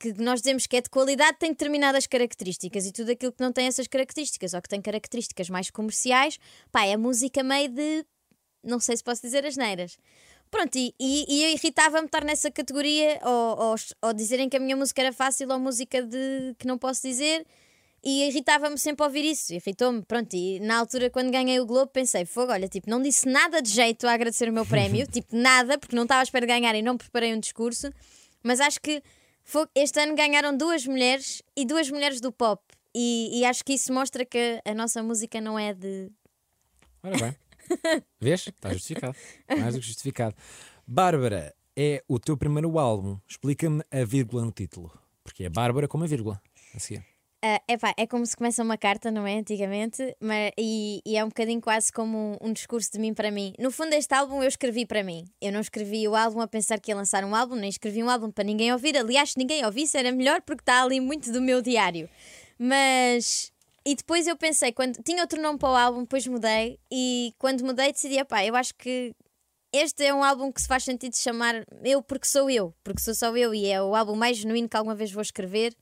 que 0.00 0.12
nós 0.14 0.40
dizemos 0.40 0.66
que 0.66 0.76
é 0.76 0.80
de 0.80 0.90
qualidade 0.90 1.38
tem 1.38 1.50
determinadas 1.50 2.08
características 2.08 2.86
e 2.86 2.92
tudo 2.92 3.12
aquilo 3.12 3.30
que 3.30 3.40
não 3.40 3.52
tem 3.52 3.66
essas 3.68 3.86
características 3.86 4.52
ou 4.52 4.60
que 4.60 4.68
tem 4.68 4.82
características 4.82 5.48
mais 5.48 5.70
comerciais, 5.70 6.38
pá, 6.72 6.84
é 6.84 6.96
música 6.96 7.40
meio 7.44 7.68
de. 7.68 8.04
Não 8.64 8.80
sei 8.80 8.96
se 8.96 9.04
posso 9.04 9.22
dizer 9.22 9.46
as 9.46 9.56
neiras. 9.56 9.96
Pronto, 10.50 10.76
e, 10.76 10.94
e, 10.98 11.26
e 11.28 11.44
eu 11.44 11.50
irritava-me 11.50 12.06
estar 12.06 12.24
nessa 12.24 12.50
categoria 12.50 13.20
ou, 13.22 13.58
ou, 13.58 13.74
ou 14.02 14.12
dizerem 14.12 14.48
que 14.48 14.56
a 14.56 14.60
minha 14.60 14.76
música 14.76 15.02
era 15.02 15.12
fácil 15.12 15.50
ou 15.50 15.58
música 15.58 16.02
de 16.02 16.54
que 16.58 16.66
não 16.66 16.78
posso 16.78 17.02
dizer. 17.02 17.46
E 18.02 18.28
irritava-me 18.28 18.78
sempre 18.78 19.04
ouvir 19.04 19.24
isso, 19.24 19.52
irritou-me. 19.52 20.02
Pronto, 20.02 20.32
e 20.34 20.60
na 20.60 20.78
altura, 20.78 21.10
quando 21.10 21.30
ganhei 21.32 21.58
o 21.58 21.66
Globo, 21.66 21.90
pensei: 21.90 22.24
fogo, 22.24 22.52
olha, 22.52 22.68
tipo, 22.68 22.88
não 22.88 23.02
disse 23.02 23.28
nada 23.28 23.60
de 23.60 23.70
jeito 23.70 24.06
a 24.06 24.12
agradecer 24.12 24.48
o 24.48 24.52
meu 24.52 24.64
prémio, 24.64 25.06
tipo, 25.10 25.34
nada, 25.36 25.76
porque 25.76 25.96
não 25.96 26.04
estava 26.04 26.20
à 26.20 26.22
espera 26.22 26.46
de 26.46 26.52
ganhar 26.52 26.74
e 26.76 26.82
não 26.82 26.96
preparei 26.96 27.34
um 27.34 27.40
discurso. 27.40 27.90
Mas 28.42 28.60
acho 28.60 28.80
que 28.80 29.02
este 29.74 30.00
ano 30.00 30.14
ganharam 30.14 30.56
duas 30.56 30.86
mulheres 30.86 31.42
e 31.56 31.64
duas 31.66 31.90
mulheres 31.90 32.20
do 32.20 32.30
pop. 32.30 32.62
E, 32.94 33.40
e 33.40 33.44
acho 33.44 33.64
que 33.64 33.74
isso 33.74 33.92
mostra 33.92 34.24
que 34.24 34.60
a 34.64 34.74
nossa 34.74 35.02
música 35.02 35.40
não 35.40 35.58
é 35.58 35.74
de. 35.74 36.10
Ora 37.02 37.18
bem. 37.18 37.36
Vês? 38.20 38.46
Está 38.46 38.72
justificado. 38.72 39.16
Mais 39.58 39.74
do 39.74 39.80
que 39.80 39.86
justificado. 39.86 40.34
Bárbara, 40.86 41.54
é 41.76 42.02
o 42.08 42.18
teu 42.18 42.36
primeiro 42.36 42.78
álbum. 42.78 43.18
Explica-me 43.28 43.82
a 43.90 44.04
vírgula 44.04 44.44
no 44.44 44.52
título. 44.52 44.90
Porque 45.22 45.44
é 45.44 45.48
Bárbara 45.48 45.86
com 45.86 45.96
uma 45.96 46.06
vírgula. 46.06 46.40
A 46.74 46.78
seguir. 46.78 47.04
Ah, 47.40 47.62
epá, 47.68 47.94
é 47.96 48.04
como 48.04 48.26
se 48.26 48.36
começa 48.36 48.64
uma 48.64 48.76
carta, 48.76 49.12
não 49.12 49.24
é? 49.24 49.38
Antigamente, 49.38 50.16
mas, 50.20 50.50
e, 50.58 51.00
e 51.06 51.16
é 51.16 51.24
um 51.24 51.28
bocadinho 51.28 51.60
quase 51.60 51.92
como 51.92 52.36
um, 52.42 52.48
um 52.48 52.52
discurso 52.52 52.90
de 52.90 52.98
mim 52.98 53.14
para 53.14 53.30
mim. 53.30 53.52
No 53.60 53.70
fundo, 53.70 53.92
este 53.92 54.12
álbum 54.12 54.42
eu 54.42 54.48
escrevi 54.48 54.84
para 54.84 55.04
mim. 55.04 55.24
Eu 55.40 55.52
não 55.52 55.60
escrevi 55.60 56.08
o 56.08 56.16
álbum 56.16 56.40
a 56.40 56.48
pensar 56.48 56.80
que 56.80 56.90
ia 56.90 56.96
lançar 56.96 57.24
um 57.24 57.36
álbum, 57.36 57.54
nem 57.54 57.68
escrevi 57.68 58.02
um 58.02 58.10
álbum 58.10 58.28
para 58.28 58.42
ninguém 58.42 58.72
ouvir. 58.72 58.96
Aliás, 58.96 59.30
se 59.30 59.38
ninguém 59.38 59.64
ouvisse 59.64 59.96
era 59.96 60.10
melhor 60.10 60.42
porque 60.42 60.62
está 60.62 60.82
ali 60.82 61.00
muito 61.00 61.30
do 61.30 61.40
meu 61.40 61.62
diário. 61.62 62.08
Mas. 62.58 63.52
E 63.88 63.94
depois 63.94 64.26
eu 64.26 64.36
pensei, 64.36 64.70
quando 64.70 65.02
tinha 65.02 65.22
outro 65.22 65.40
nome 65.40 65.58
para 65.58 65.70
o 65.70 65.74
álbum, 65.74 66.02
depois 66.02 66.26
mudei. 66.26 66.78
E 66.92 67.32
quando 67.38 67.64
mudei, 67.64 67.90
decidi, 67.90 68.22
pá, 68.22 68.44
eu 68.44 68.54
acho 68.54 68.74
que 68.74 69.14
este 69.72 70.04
é 70.04 70.12
um 70.12 70.22
álbum 70.22 70.52
que 70.52 70.60
se 70.60 70.68
faz 70.68 70.84
sentido 70.84 71.16
chamar 71.16 71.64
eu 71.82 72.02
porque 72.02 72.26
sou 72.26 72.50
eu, 72.50 72.74
porque 72.84 73.00
sou 73.00 73.14
só 73.14 73.34
eu 73.34 73.54
e 73.54 73.64
é 73.66 73.80
o 73.80 73.94
álbum 73.94 74.14
mais 74.14 74.36
genuíno 74.36 74.68
que 74.68 74.76
alguma 74.76 74.94
vez 74.94 75.10
vou 75.10 75.22
escrever. 75.22 75.74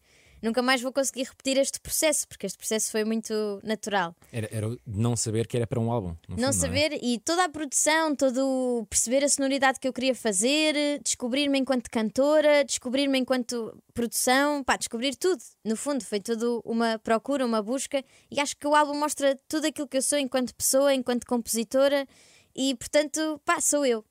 Nunca 0.47 0.63
mais 0.63 0.81
vou 0.81 0.93
conseguir 0.93 1.25
repetir 1.25 1.59
este 1.59 1.81
processo, 1.81 2.29
porque 2.29 2.47
este 2.47 2.57
processo 2.57 2.93
foi 2.93 3.05
muito 3.05 3.35
natural. 3.65 4.15
Era, 4.31 4.49
era 4.53 4.79
não 4.87 5.17
saber 5.17 5.49
que 5.49 5.57
era 5.57 5.67
para 5.67 5.81
um 5.81 5.91
álbum. 5.91 6.15
Não 6.29 6.37
fundo, 6.37 6.49
é? 6.49 6.53
saber 6.53 6.99
e 7.03 7.19
toda 7.19 7.47
a 7.47 7.49
produção, 7.49 8.15
todo 8.15 8.87
perceber 8.89 9.25
a 9.25 9.29
sonoridade 9.29 9.81
que 9.81 9.89
eu 9.89 9.93
queria 9.93 10.15
fazer, 10.15 11.01
descobrir-me 11.03 11.59
enquanto 11.59 11.91
cantora, 11.91 12.65
descobrir-me 12.65 13.19
enquanto 13.19 13.77
produção, 13.93 14.63
pá, 14.63 14.77
descobrir 14.77 15.17
tudo. 15.17 15.43
No 15.65 15.77
fundo, 15.77 16.05
foi 16.05 16.21
tudo 16.21 16.63
uma 16.65 16.97
procura, 17.01 17.45
uma 17.45 17.61
busca, 17.61 18.05
e 18.31 18.39
acho 18.39 18.57
que 18.57 18.69
o 18.69 18.75
álbum 18.77 18.95
mostra 18.95 19.37
tudo 19.49 19.67
aquilo 19.67 19.89
que 19.89 19.97
eu 19.97 20.03
sou 20.03 20.17
enquanto 20.17 20.55
pessoa, 20.55 20.95
enquanto 20.95 21.27
compositora, 21.27 22.07
e 22.55 22.73
portanto, 22.77 23.41
pá, 23.45 23.61
sou 23.61 23.85
eu. 23.85 24.05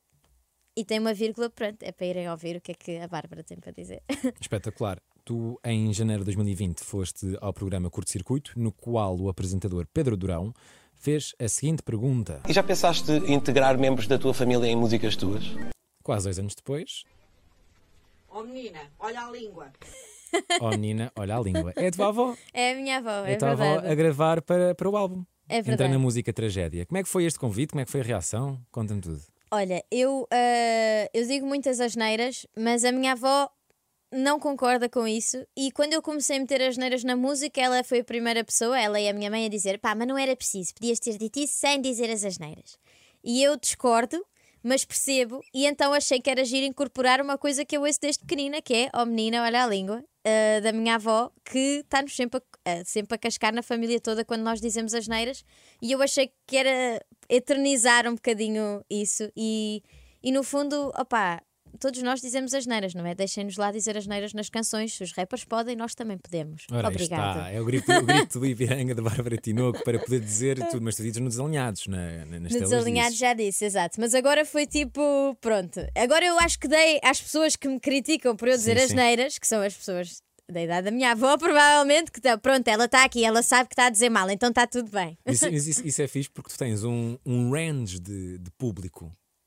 E 0.76 0.84
tem 0.84 1.00
uma 1.00 1.14
vírgula, 1.14 1.50
pronto, 1.50 1.82
é 1.82 1.94
para 1.94 2.08
irem 2.08 2.30
ouvir 2.30 2.58
o 2.58 2.62
que 2.62 2.74
é 2.74 2.76
que 2.76 2.98
a 2.98 3.08
Bárbara 3.08 3.42
tem 3.42 3.58
para 3.58 3.72
dizer. 3.72 4.04
Espetacular. 4.42 5.00
Tu, 5.26 5.60
em 5.66 5.92
janeiro 5.92 6.22
de 6.22 6.26
2020, 6.26 6.82
foste 6.84 7.36
ao 7.42 7.52
programa 7.52 7.90
Curto 7.90 8.12
Circuito, 8.12 8.52
no 8.56 8.72
qual 8.72 9.18
o 9.20 9.28
apresentador 9.28 9.88
Pedro 9.92 10.16
Durão 10.16 10.54
fez 10.94 11.34
a 11.40 11.48
seguinte 11.50 11.82
pergunta. 11.82 12.42
E 12.48 12.54
já 12.54 12.62
pensaste 12.62 13.12
em 13.12 13.34
integrar 13.34 13.76
membros 13.76 14.06
da 14.06 14.20
tua 14.20 14.36
família 14.36 14.68
em 14.68 14.76
músicas 14.76 15.16
tuas? 15.16 15.44
Quase 16.04 16.26
dois 16.26 16.38
anos 16.38 16.54
depois, 16.54 17.04
Oh 18.30 18.44
menina, 18.44 18.80
olha 19.00 19.22
a 19.26 19.32
língua. 19.32 19.72
oh 20.62 20.70
menina, 20.70 21.12
olha 21.16 21.38
a 21.38 21.40
língua. 21.40 21.74
É 21.76 21.88
a 21.88 21.92
tua 21.92 22.08
avó. 22.10 22.36
É 22.54 22.74
a 22.74 22.76
minha 22.76 22.98
avó, 22.98 23.26
É 23.26 23.32
é 23.32 23.36
a 23.36 23.38
tua 23.40 23.52
avó 23.52 23.64
verdade. 23.64 23.88
a 23.88 23.96
gravar 23.96 24.42
para, 24.44 24.76
para 24.76 24.90
o 24.90 24.96
álbum. 24.96 25.24
É 25.50 25.58
Entrar 25.58 25.72
verdade. 25.72 25.94
na 25.94 26.00
música 26.00 26.32
Tragédia. 26.34 26.86
Como 26.86 26.98
é 27.00 27.04
que 27.04 27.10
foi 27.10 27.24
este 27.26 27.40
convite? 27.40 27.72
Como 27.72 27.82
é 27.82 27.86
que 27.86 27.92
foi 27.92 28.02
a 28.02 28.04
reação? 28.04 28.60
Conta-me 28.72 29.02
tudo. 29.02 29.22
Olha, 29.50 29.84
eu, 29.90 30.28
ah, 30.32 31.10
eu 31.14 31.26
digo 31.26 31.48
muitas 31.48 31.80
asneiras, 31.80 32.46
mas 32.56 32.84
a 32.84 32.92
minha 32.92 33.14
avó 33.14 33.50
não 34.12 34.40
concorda 34.40 34.88
com 34.90 35.08
isso. 35.08 35.46
E 35.58 35.72
quando 35.72 35.94
eu 35.94 36.02
comecei 36.02 36.38
a 36.38 36.40
meter 36.40 36.62
asneiras 36.62 37.04
na 37.04 37.16
música, 37.16 37.60
ela 37.62 37.84
foi 37.84 38.00
a 38.00 38.04
primeira 38.04 38.44
pessoa, 38.44 38.80
ela 38.80 39.00
e 39.00 39.08
a 39.10 39.14
minha 39.14 39.30
mãe, 39.30 39.46
a 39.46 39.50
dizer: 39.50 39.80
pá, 39.80 39.94
mas 39.96 40.08
não 40.08 40.18
era 40.18 40.36
preciso, 40.36 40.74
podias 40.74 41.00
ter 41.00 41.18
dito 41.18 41.40
isso 41.40 41.54
sem 41.56 41.82
dizer 41.82 42.10
as 42.10 42.24
asneiras. 42.24 42.78
E 43.24 43.42
eu 43.44 43.58
discordo, 43.58 44.24
mas 44.64 44.86
percebo, 44.86 45.42
e 45.54 45.66
então 45.66 45.94
achei 45.94 46.20
que 46.20 46.30
era 46.30 46.44
giro 46.46 46.66
incorporar 46.66 47.22
uma 47.22 47.38
coisa 47.38 47.64
que 47.66 47.76
eu 47.78 47.82
ouço 47.84 48.00
desde 48.02 48.20
pequenina, 48.22 48.62
que 48.62 48.74
é: 48.74 48.90
oh 48.96 49.06
menina, 49.06 49.44
olha 49.44 49.64
a 49.64 49.68
língua. 49.68 50.04
ah, 50.26 50.60
da 50.62 50.72
minha 50.72 50.96
avó, 50.96 51.32
que 51.44 51.82
está-nos 51.84 52.16
sempre 52.16 52.42
a, 52.66 52.72
a- 52.82 52.86
sempre 52.86 53.14
a 53.16 53.18
cascar 53.18 53.54
na 53.54 53.62
família 53.62 54.00
toda 54.00 54.26
quando 54.26 54.42
nós 54.42 54.60
dizemos 54.62 54.94
asneiras, 54.96 55.44
e 55.82 55.92
eu 55.92 56.02
achei 56.02 56.32
que 56.48 56.58
era 56.58 57.00
eternizar 57.30 58.08
um 58.08 58.16
bocadinho 58.16 58.84
isso, 58.90 59.30
e, 59.36 59.84
e 60.24 60.32
no 60.32 60.42
fundo, 60.44 60.92
opá, 61.00 61.42
todos 61.76 62.02
nós 62.02 62.22
dizemos 62.22 62.54
as 62.54 62.66
neiras, 62.66 62.94
não 62.94 63.06
é? 63.06 63.14
Deixem-nos 63.16 63.58
lá 63.58 63.72
dizer 63.72 63.98
as 63.98 64.08
neiras 64.08 64.34
nas 64.34 64.50
canções. 64.50 64.94
Se 64.94 65.04
os 65.04 65.12
rappers 65.14 65.44
podem, 65.46 65.76
nós 65.76 65.94
também 65.96 66.18
podemos. 66.18 66.66
Ora, 66.72 66.88
Obrigada. 66.88 67.40
está. 67.40 67.52
É 67.52 67.62
o 67.62 67.66
grito, 67.66 67.92
o 67.92 68.02
grito 68.04 68.40
do 68.40 68.46
Ipiranga 68.46 68.96
da 68.96 69.02
Bárbara 69.02 69.38
Tinoco 69.38 69.84
para 69.84 70.00
poder 70.00 70.20
dizer 70.20 70.58
tudo, 70.70 70.82
mas 70.82 70.96
tu 70.96 71.04
dizes 71.04 71.22
nos 71.22 71.36
desalinhados, 71.36 71.88
na, 71.88 72.26
na, 72.26 72.40
nas 72.40 72.42
No 72.42 72.50
telas 72.50 72.70
desalinhado 72.70 73.08
dizes. 73.10 73.20
já 73.20 73.34
disse, 73.34 73.66
exato. 73.66 74.00
Mas 74.00 74.14
agora 74.14 74.46
foi 74.46 74.66
tipo, 74.66 75.36
pronto. 75.42 75.80
Agora 75.96 76.26
eu 76.26 76.38
acho 76.40 76.60
que 76.60 76.68
dei 76.68 77.00
às 77.04 77.22
pessoas 77.22 77.56
que 77.56 77.68
me 77.68 77.80
criticam 77.80 78.36
por 78.36 78.48
eu 78.48 78.56
dizer 78.56 78.78
Sim, 78.78 78.84
as 78.84 78.90
sim. 78.90 78.96
neiras, 78.96 79.38
que 79.38 79.48
são 79.48 79.62
as 79.62 79.74
pessoas 79.74 80.22
da 80.52 80.62
idade 80.62 80.86
da 80.86 80.92
minha 80.92 81.12
avó, 81.12 81.36
provavelmente, 81.40 82.12
que 82.12 82.22
tá, 82.22 82.38
pronto, 82.38 82.68
ela 82.68 82.86
está 82.86 83.04
aqui, 83.04 83.24
ela 83.26 83.42
sabe 83.42 83.68
que 83.68 83.74
está 83.74 83.88
a 83.88 83.90
dizer 83.90 84.10
mal, 84.10 84.30
então 84.30 84.50
está 84.50 84.68
tudo 84.68 84.92
bem. 84.92 85.18
Isso, 85.26 85.48
isso, 85.48 85.88
isso 85.88 86.02
é 86.02 86.08
fixe 86.08 86.30
porque 86.30 86.52
tu 86.52 86.58
tens 86.58 86.84
um, 86.84 87.18
um 87.26 87.50
range 87.52 88.00
de, 88.00 88.38
de 88.38 88.52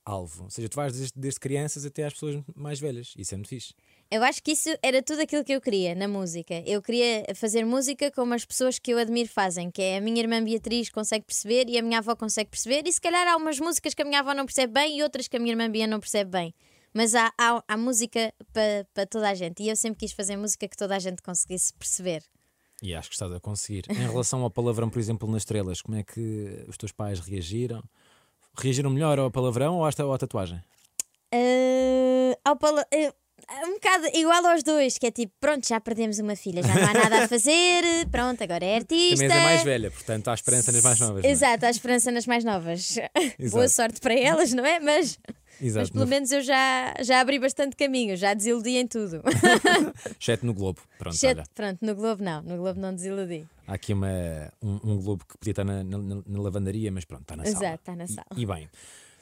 público-alvo. 0.08 0.44
Ou 0.44 0.50
seja, 0.50 0.68
tu 0.68 0.76
vais 0.76 0.92
desde, 0.92 1.12
desde 1.14 1.38
crianças 1.38 1.84
até 1.84 2.04
às 2.04 2.14
pessoas 2.14 2.42
mais 2.56 2.80
velhas. 2.80 3.12
Isso 3.16 3.34
é 3.34 3.36
muito 3.36 3.48
fixe. 3.48 3.74
Eu 4.10 4.22
acho 4.22 4.42
que 4.42 4.52
isso 4.52 4.70
era 4.82 5.02
tudo 5.02 5.20
aquilo 5.20 5.44
que 5.44 5.52
eu 5.52 5.60
queria 5.60 5.94
na 5.94 6.08
música. 6.08 6.62
Eu 6.66 6.80
queria 6.80 7.26
fazer 7.34 7.64
música 7.64 8.10
como 8.10 8.32
as 8.32 8.44
pessoas 8.44 8.78
que 8.78 8.90
eu 8.90 8.98
admiro 8.98 9.28
fazem, 9.28 9.70
que 9.70 9.82
é 9.82 9.98
a 9.98 10.00
minha 10.00 10.20
irmã 10.20 10.42
Beatriz 10.42 10.88
consegue 10.88 11.26
perceber 11.26 11.68
e 11.68 11.78
a 11.78 11.82
minha 11.82 11.98
avó 11.98 12.16
consegue 12.16 12.48
perceber, 12.48 12.86
e 12.86 12.92
se 12.92 13.00
calhar 13.00 13.28
há 13.28 13.36
umas 13.36 13.60
músicas 13.60 13.92
que 13.92 14.00
a 14.00 14.04
minha 14.04 14.20
avó 14.20 14.32
não 14.32 14.46
percebe 14.46 14.72
bem 14.72 14.98
e 14.98 15.02
outras 15.02 15.28
que 15.28 15.36
a 15.36 15.40
minha 15.40 15.52
irmã 15.52 15.70
Bia 15.70 15.86
não 15.86 16.00
percebe 16.00 16.30
bem. 16.30 16.54
Mas 16.94 17.14
há, 17.14 17.30
há, 17.38 17.62
há 17.68 17.76
música 17.76 18.32
para 18.50 18.86
pa 18.94 19.04
toda 19.04 19.28
a 19.28 19.34
gente. 19.34 19.62
E 19.62 19.68
eu 19.68 19.76
sempre 19.76 19.98
quis 19.98 20.12
fazer 20.12 20.36
música 20.36 20.66
que 20.66 20.76
toda 20.76 20.96
a 20.96 20.98
gente 20.98 21.22
conseguisse 21.22 21.74
perceber. 21.74 22.22
E 22.82 22.94
acho 22.94 23.10
que 23.10 23.14
estás 23.14 23.30
a 23.32 23.40
conseguir. 23.40 23.84
Em 23.90 24.08
relação 24.08 24.42
ao 24.42 24.50
palavrão, 24.50 24.88
por 24.88 24.98
exemplo, 24.98 25.30
nas 25.30 25.42
estrelas, 25.42 25.82
como 25.82 25.98
é 25.98 26.02
que 26.02 26.64
os 26.66 26.78
teus 26.78 26.92
pais 26.92 27.20
reagiram? 27.20 27.82
Reagiram 28.56 28.90
melhor 28.90 29.18
ao 29.18 29.30
palavrão 29.30 29.76
ou 29.78 29.84
à, 29.84 29.90
ou 30.04 30.12
à 30.12 30.18
tatuagem? 30.18 30.62
Ah, 31.32 32.38
ao 32.44 32.56
pala- 32.56 32.86
eh, 32.92 33.12
um 33.64 33.74
bocado 33.74 34.06
igual 34.14 34.44
aos 34.46 34.62
dois, 34.62 34.98
que 34.98 35.06
é 35.06 35.10
tipo, 35.10 35.32
pronto, 35.40 35.66
já 35.66 35.80
perdemos 35.80 36.18
uma 36.18 36.36
filha, 36.36 36.62
já 36.62 36.74
não 36.74 36.88
há 36.88 36.92
nada 36.94 37.24
a 37.24 37.28
fazer, 37.28 37.82
pronto, 38.10 38.42
agora 38.42 38.64
é 38.64 38.76
artista. 38.76 39.26
Também 39.26 39.38
a 39.38 39.42
mais 39.44 39.62
velha, 39.62 39.90
portanto 39.90 40.28
há 40.28 40.34
esperança 40.34 40.72
nas 40.72 40.82
mais 40.82 41.00
novas. 41.00 41.24
é? 41.24 41.28
Exato, 41.30 41.66
há 41.66 41.70
esperança 41.70 42.10
nas 42.10 42.26
mais 42.26 42.44
novas. 42.44 42.96
Exato. 43.38 43.50
Boa 43.50 43.68
sorte 43.68 44.00
para 44.00 44.14
elas, 44.14 44.52
não 44.52 44.64
é? 44.66 44.78
Mas, 44.80 45.18
Exato, 45.60 45.78
mas 45.80 45.90
pelo 45.90 46.04
no- 46.04 46.10
menos 46.10 46.30
eu 46.30 46.42
já, 46.42 46.94
já 47.00 47.20
abri 47.20 47.38
bastante 47.38 47.74
caminho, 47.76 48.16
já 48.16 48.34
desiludi 48.34 48.76
em 48.76 48.86
tudo. 48.86 49.22
Exceto 50.20 50.44
no 50.46 50.54
Globo. 50.54 50.80
Pronto, 50.98 51.14
Exceto-. 51.14 51.48
Pronto, 51.54 51.78
no 51.84 51.94
Globo 51.94 52.22
não, 52.22 52.42
no 52.42 52.56
Globo 52.56 52.78
não 52.80 52.94
desiludi. 52.94 53.46
Há 53.66 53.74
aqui 53.74 53.92
uma, 53.92 54.08
um, 54.62 54.78
um 54.84 55.00
Globo 55.02 55.24
que 55.26 55.36
podia 55.38 55.52
estar 55.52 55.64
na, 55.64 55.82
na- 55.84 55.98
na 56.26 56.40
lavandaria, 56.40 56.90
mas 56.92 57.04
pronto, 57.04 57.22
está 57.22 57.36
na 57.36 57.44
Exato, 57.44 57.60
sala. 57.62 57.74
está 57.74 57.96
na 57.96 58.04
E- 58.04 58.08
sala. 58.08 58.26
E, 58.36 58.46
bem. 58.46 58.68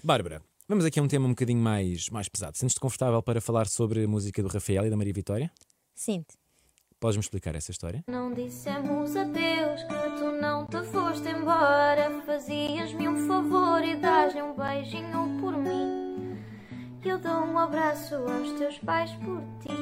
Bárbara, 0.03 0.43
vamos 0.69 0.85
aqui 0.85 0.99
a 0.99 1.03
um 1.03 1.09
tema 1.09 1.27
um 1.27 1.31
bocadinho 1.31 1.61
mais, 1.61 2.09
mais 2.11 2.29
pesado. 2.29 2.57
Sentes-te 2.57 2.81
confortável 2.81 3.23
para 3.23 3.41
falar 3.41 3.67
sobre 3.67 4.05
a 4.05 4.09
música 4.09 4.43
do 4.43 4.49
Rafael 4.49 4.87
e 4.87 4.91
da 4.91 4.97
Maria 4.97 5.13
Vitória? 5.13 5.51
Sinto. 5.95 6.35
Podes-me 6.99 7.21
explicar 7.21 7.55
essa 7.55 7.71
história? 7.71 8.03
Não 8.09 8.33
dissemos 8.33 9.15
adeus, 9.17 9.83
que 9.83 10.19
tu 10.19 10.33
não 10.41 10.67
te 10.67 10.83
foste 10.85 11.29
embora. 11.29 12.23
Fazias-me 12.25 13.09
um 13.09 13.27
favor 13.27 13.85
e 13.85 13.97
dás-lhe 13.97 14.43
um 14.43 14.57
beijinho 14.57 15.39
por 15.41 15.57
mim. 15.57 16.39
Eu 17.05 17.19
dou 17.19 17.45
um 17.45 17.59
abraço 17.59 18.15
aos 18.15 18.51
teus 18.59 18.79
pais 18.79 19.13
por 19.13 19.41
ti. 19.61 19.77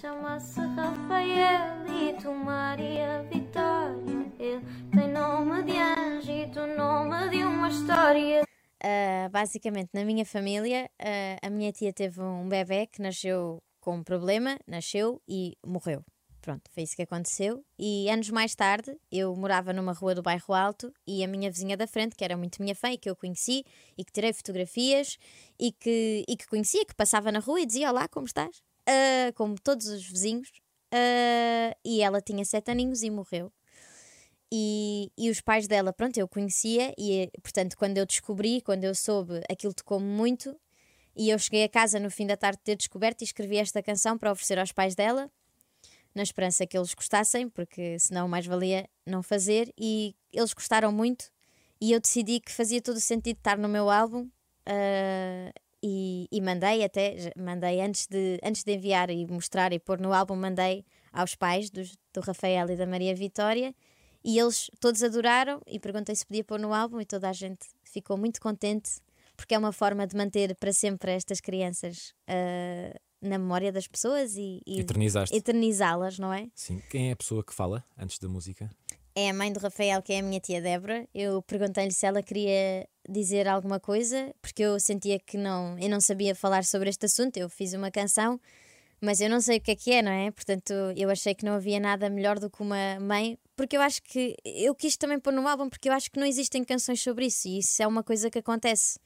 Chama-se 0.00 0.60
Rafael 0.60 1.86
e 1.86 2.14
tu 2.20 2.32
Maria 2.32 3.24
Vitória. 3.30 4.32
Ele 4.38 4.62
tem 4.92 5.12
nome 5.12 5.62
de 5.62 5.78
anjo 5.78 6.30
e 6.30 6.46
tu 6.48 6.66
nome 6.66 7.28
de 7.28 7.44
uma 7.44 7.68
história. 7.68 8.53
Ah, 8.86 9.30
basicamente, 9.30 9.88
na 9.94 10.04
minha 10.04 10.26
família, 10.26 10.90
ah, 11.00 11.46
a 11.46 11.48
minha 11.48 11.72
tia 11.72 11.90
teve 11.90 12.20
um 12.20 12.46
bebê 12.46 12.86
que 12.86 13.00
nasceu 13.00 13.62
com 13.80 13.96
um 13.96 14.04
problema, 14.04 14.58
nasceu 14.66 15.22
e 15.26 15.56
morreu. 15.64 16.04
Pronto, 16.42 16.70
foi 16.70 16.82
isso 16.82 16.94
que 16.94 17.00
aconteceu. 17.00 17.64
E 17.78 18.10
anos 18.10 18.28
mais 18.28 18.54
tarde, 18.54 18.94
eu 19.10 19.34
morava 19.34 19.72
numa 19.72 19.94
rua 19.94 20.14
do 20.14 20.20
bairro 20.20 20.52
Alto 20.52 20.92
e 21.06 21.24
a 21.24 21.26
minha 21.26 21.50
vizinha 21.50 21.78
da 21.78 21.86
frente, 21.86 22.14
que 22.14 22.22
era 22.22 22.36
muito 22.36 22.60
minha 22.60 22.74
fã 22.74 22.90
e 22.90 22.98
que 22.98 23.08
eu 23.08 23.16
conheci 23.16 23.64
e 23.96 24.04
que 24.04 24.12
tirei 24.12 24.34
fotografias 24.34 25.16
e 25.58 25.72
que, 25.72 26.22
e 26.28 26.36
que 26.36 26.46
conhecia, 26.46 26.84
que 26.84 26.94
passava 26.94 27.32
na 27.32 27.38
rua 27.38 27.62
e 27.62 27.66
dizia: 27.66 27.88
Olá, 27.90 28.06
como 28.06 28.26
estás? 28.26 28.62
Ah, 28.86 29.32
como 29.34 29.54
todos 29.58 29.86
os 29.86 30.06
vizinhos. 30.06 30.52
E 31.82 32.02
ela 32.02 32.20
tinha 32.20 32.44
sete 32.44 32.70
aninhos 32.70 33.02
e 33.02 33.08
morreu. 33.08 33.50
E, 34.56 35.10
e 35.18 35.30
os 35.30 35.40
pais 35.40 35.66
dela, 35.66 35.92
pronto, 35.92 36.16
eu 36.16 36.28
conhecia 36.28 36.94
e, 36.96 37.28
portanto, 37.42 37.76
quando 37.76 37.98
eu 37.98 38.06
descobri, 38.06 38.60
quando 38.60 38.84
eu 38.84 38.94
soube, 38.94 39.42
aquilo 39.50 39.74
tocou-me 39.74 40.06
muito. 40.06 40.56
E 41.16 41.30
eu 41.30 41.38
cheguei 41.40 41.64
a 41.64 41.68
casa 41.68 41.98
no 41.98 42.08
fim 42.08 42.24
da 42.24 42.36
tarde 42.36 42.58
de 42.58 42.62
ter 42.62 42.76
descoberto 42.76 43.22
e 43.22 43.24
escrevi 43.24 43.56
esta 43.56 43.82
canção 43.82 44.16
para 44.16 44.30
oferecer 44.30 44.56
aos 44.60 44.70
pais 44.70 44.94
dela, 44.94 45.28
na 46.14 46.22
esperança 46.22 46.64
que 46.68 46.78
eles 46.78 46.94
gostassem, 46.94 47.48
porque 47.48 47.98
senão 47.98 48.28
mais 48.28 48.46
valia 48.46 48.88
não 49.04 49.24
fazer. 49.24 49.74
E 49.76 50.14
eles 50.32 50.54
gostaram 50.54 50.92
muito. 50.92 51.32
E 51.80 51.90
eu 51.90 51.98
decidi 51.98 52.38
que 52.38 52.52
fazia 52.52 52.80
todo 52.80 52.98
o 52.98 53.00
sentido 53.00 53.38
estar 53.38 53.58
no 53.58 53.68
meu 53.68 53.90
álbum. 53.90 54.28
ah, 54.66 55.52
e, 55.82 56.28
e 56.32 56.40
mandei 56.40 56.82
até, 56.82 57.32
mandei 57.36 57.80
antes 57.82 58.06
de, 58.06 58.38
antes 58.42 58.62
de 58.64 58.72
enviar 58.72 59.10
e 59.10 59.26
mostrar 59.26 59.72
e 59.72 59.78
pôr 59.78 60.00
no 60.00 60.14
álbum, 60.14 60.34
mandei 60.34 60.82
aos 61.12 61.34
pais 61.34 61.68
do 61.68 61.82
Rafael 62.22 62.70
e 62.70 62.76
da 62.76 62.86
Maria 62.86 63.14
Vitória. 63.14 63.74
E 64.24 64.38
eles 64.38 64.70
todos 64.80 65.02
adoraram 65.02 65.60
e 65.66 65.78
perguntei 65.78 66.14
se 66.14 66.24
podia 66.24 66.42
pôr 66.42 66.58
no 66.58 66.72
álbum 66.72 67.00
e 67.00 67.04
toda 67.04 67.28
a 67.28 67.32
gente 67.32 67.66
ficou 67.82 68.16
muito 68.16 68.40
contente 68.40 68.92
porque 69.36 69.54
é 69.54 69.58
uma 69.58 69.72
forma 69.72 70.06
de 70.06 70.16
manter 70.16 70.54
para 70.56 70.72
sempre 70.72 71.12
estas 71.12 71.40
crianças 71.40 72.14
ah, 72.26 72.98
na 73.20 73.38
memória 73.38 73.72
das 73.72 73.86
pessoas 73.86 74.36
e, 74.36 74.60
e 74.66 74.80
eternizá-las, 75.32 76.18
não 76.18 76.32
é? 76.32 76.48
Sim. 76.54 76.80
Quem 76.90 77.08
é 77.08 77.12
a 77.12 77.16
pessoa 77.16 77.42
que 77.42 77.54
fala 77.54 77.84
antes 77.98 78.18
da 78.18 78.28
música? 78.28 78.70
É 79.16 79.30
a 79.30 79.34
mãe 79.34 79.52
do 79.52 79.60
Rafael, 79.60 80.02
que 80.02 80.12
é 80.12 80.18
a 80.18 80.22
minha 80.22 80.40
tia 80.40 80.60
Débora. 80.60 81.08
Eu 81.14 81.40
perguntei-lhe 81.42 81.92
se 81.92 82.04
ela 82.04 82.22
queria 82.22 82.86
dizer 83.08 83.46
alguma 83.46 83.78
coisa, 83.78 84.34
porque 84.42 84.62
eu 84.62 84.78
sentia 84.80 85.18
que 85.20 85.38
não, 85.38 85.78
eu 85.78 85.88
não 85.88 86.00
sabia 86.00 86.34
falar 86.34 86.64
sobre 86.64 86.90
este 86.90 87.06
assunto. 87.06 87.36
Eu 87.36 87.48
fiz 87.48 87.72
uma 87.74 87.90
canção, 87.90 88.40
mas 89.04 89.20
eu 89.20 89.28
não 89.28 89.40
sei 89.40 89.58
o 89.58 89.60
que 89.60 89.70
é 89.70 89.76
que 89.76 89.92
é, 89.92 90.02
não 90.02 90.10
é? 90.10 90.30
Portanto, 90.30 90.72
eu 90.96 91.10
achei 91.10 91.34
que 91.34 91.44
não 91.44 91.52
havia 91.52 91.78
nada 91.78 92.08
melhor 92.08 92.38
do 92.38 92.50
que 92.50 92.62
uma 92.62 92.98
mãe, 93.00 93.38
porque 93.56 93.76
eu 93.76 93.80
acho 93.80 94.02
que 94.02 94.36
eu 94.44 94.74
quis 94.74 94.96
também 94.96 95.20
pôr 95.20 95.32
no 95.32 95.46
álbum, 95.46 95.68
porque 95.68 95.88
eu 95.88 95.92
acho 95.92 96.10
que 96.10 96.18
não 96.18 96.26
existem 96.26 96.64
canções 96.64 97.00
sobre 97.00 97.26
isso 97.26 97.46
e 97.46 97.58
isso 97.58 97.82
é 97.82 97.86
uma 97.86 98.02
coisa 98.02 98.30
que 98.30 98.38
acontece. 98.38 98.98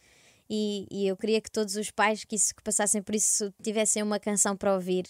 E, 0.48 0.86
e 0.90 1.06
eu 1.06 1.16
queria 1.16 1.40
que 1.40 1.50
todos 1.50 1.76
os 1.76 1.90
pais 1.90 2.24
que, 2.24 2.36
isso, 2.36 2.54
que 2.54 2.62
passassem 2.62 3.02
por 3.02 3.14
isso 3.14 3.52
tivessem 3.62 4.02
uma 4.02 4.18
canção 4.18 4.56
para 4.56 4.72
ouvir. 4.74 5.06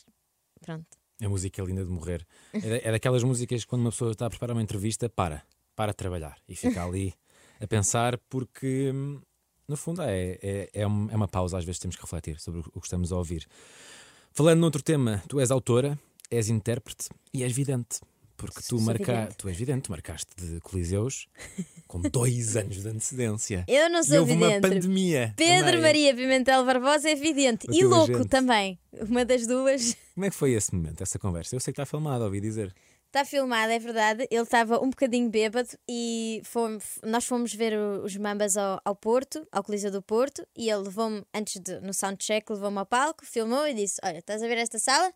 Pronto. 0.61 0.87
A 1.21 1.29
música 1.29 1.61
é 1.61 1.65
linda 1.65 1.85
de 1.85 1.91
morrer. 1.91 2.27
É, 2.53 2.89
é 2.89 2.93
daquelas 2.93 3.23
músicas 3.23 3.63
que 3.63 3.69
quando 3.69 3.83
uma 3.83 3.91
pessoa 3.91 4.13
está 4.13 4.27
a 4.27 4.31
preparar 4.31 4.57
uma 4.57 4.63
entrevista, 4.63 5.09
para, 5.09 5.45
para 5.77 5.93
trabalhar 5.93 6.37
e 6.49 6.57
fica 6.57 6.85
ali 6.85 7.15
a 7.61 7.67
pensar, 7.67 8.19
porque 8.29 8.91
hum, 8.93 9.21
no 9.69 9.77
fundo 9.77 10.01
é, 10.03 10.39
é, 10.43 10.71
é, 10.73 10.81
é 10.83 10.87
uma 10.87 11.29
pausa, 11.29 11.59
às 11.59 11.65
vezes 11.65 11.79
temos 11.79 11.95
que 11.95 12.03
refletir 12.03 12.41
sobre 12.41 12.61
o 12.61 12.81
que 12.81 12.87
estamos 12.87 13.13
a 13.13 13.17
ouvir. 13.17 13.47
Falando 14.39 14.61
noutro 14.61 14.81
tema, 14.81 15.21
tu 15.27 15.41
és 15.41 15.51
autora, 15.51 15.99
és 16.31 16.49
intérprete 16.49 17.09
e 17.35 17.43
és 17.43 17.53
vidente. 17.53 17.99
Porque 18.37 18.63
tu, 18.63 18.81
marca... 18.81 19.29
tu 19.37 19.49
és 19.49 19.57
vidente, 19.57 19.87
tu 19.87 19.91
marcaste 19.91 20.31
de 20.37 20.61
Coliseus 20.61 21.27
com 21.89 22.01
dois 22.01 22.57
anos 22.57 22.81
de 22.81 22.89
antecedência. 22.89 23.65
Eu 23.67 23.91
não 23.91 23.99
e 23.99 24.05
sou 24.05 24.21
houve 24.21 24.35
uma 24.35 24.47
vidente. 24.47 24.63
pandemia. 24.63 25.35
Pedro 25.37 25.65
também. 25.65 25.83
Maria 25.83 26.15
Pimentel 26.15 26.65
Barbosa 26.65 27.11
é 27.11 27.17
vidente 27.17 27.67
O 27.69 27.75
e 27.75 27.83
louco 27.83 28.13
agente. 28.13 28.29
também. 28.29 28.79
Uma 28.93 29.25
das 29.25 29.45
duas. 29.45 29.97
Como 30.15 30.27
é 30.27 30.31
que 30.31 30.37
foi 30.37 30.53
esse 30.53 30.73
momento, 30.73 31.03
essa 31.03 31.19
conversa? 31.19 31.57
Eu 31.57 31.59
sei 31.59 31.73
que 31.75 31.81
está 31.81 31.85
filmado, 31.85 32.23
ouvi 32.23 32.41
dizer. 32.41 32.73
Está 33.09 33.25
filmado, 33.25 33.73
é 33.73 33.79
verdade. 33.79 34.29
Ele 34.31 34.43
estava 34.43 34.79
um 34.85 34.91
bocadinho 34.91 35.31
bêbado 35.31 35.71
e 35.89 36.43
fomos, 36.45 36.99
nós 37.03 37.25
fomos 37.25 37.55
ver 37.55 37.73
os 38.05 38.15
Mambas 38.19 38.55
ao, 38.57 38.79
ao 38.85 38.95
Porto, 38.95 39.47
ao 39.51 39.65
Coliseu 39.65 39.91
do 39.91 40.03
Porto, 40.03 40.47
e 40.55 40.69
ele 40.69 40.83
levou-me, 40.83 41.25
antes 41.35 41.59
de, 41.59 41.81
no 41.81 41.95
soundcheck, 41.95 42.53
levou-me 42.53 42.79
ao 42.79 42.85
palco, 42.85 43.25
filmou 43.25 43.67
e 43.67 43.73
disse: 43.73 43.99
Olha, 44.05 44.19
estás 44.19 44.43
a 44.43 44.47
ver 44.47 44.59
esta 44.59 44.79
sala? 44.79 45.11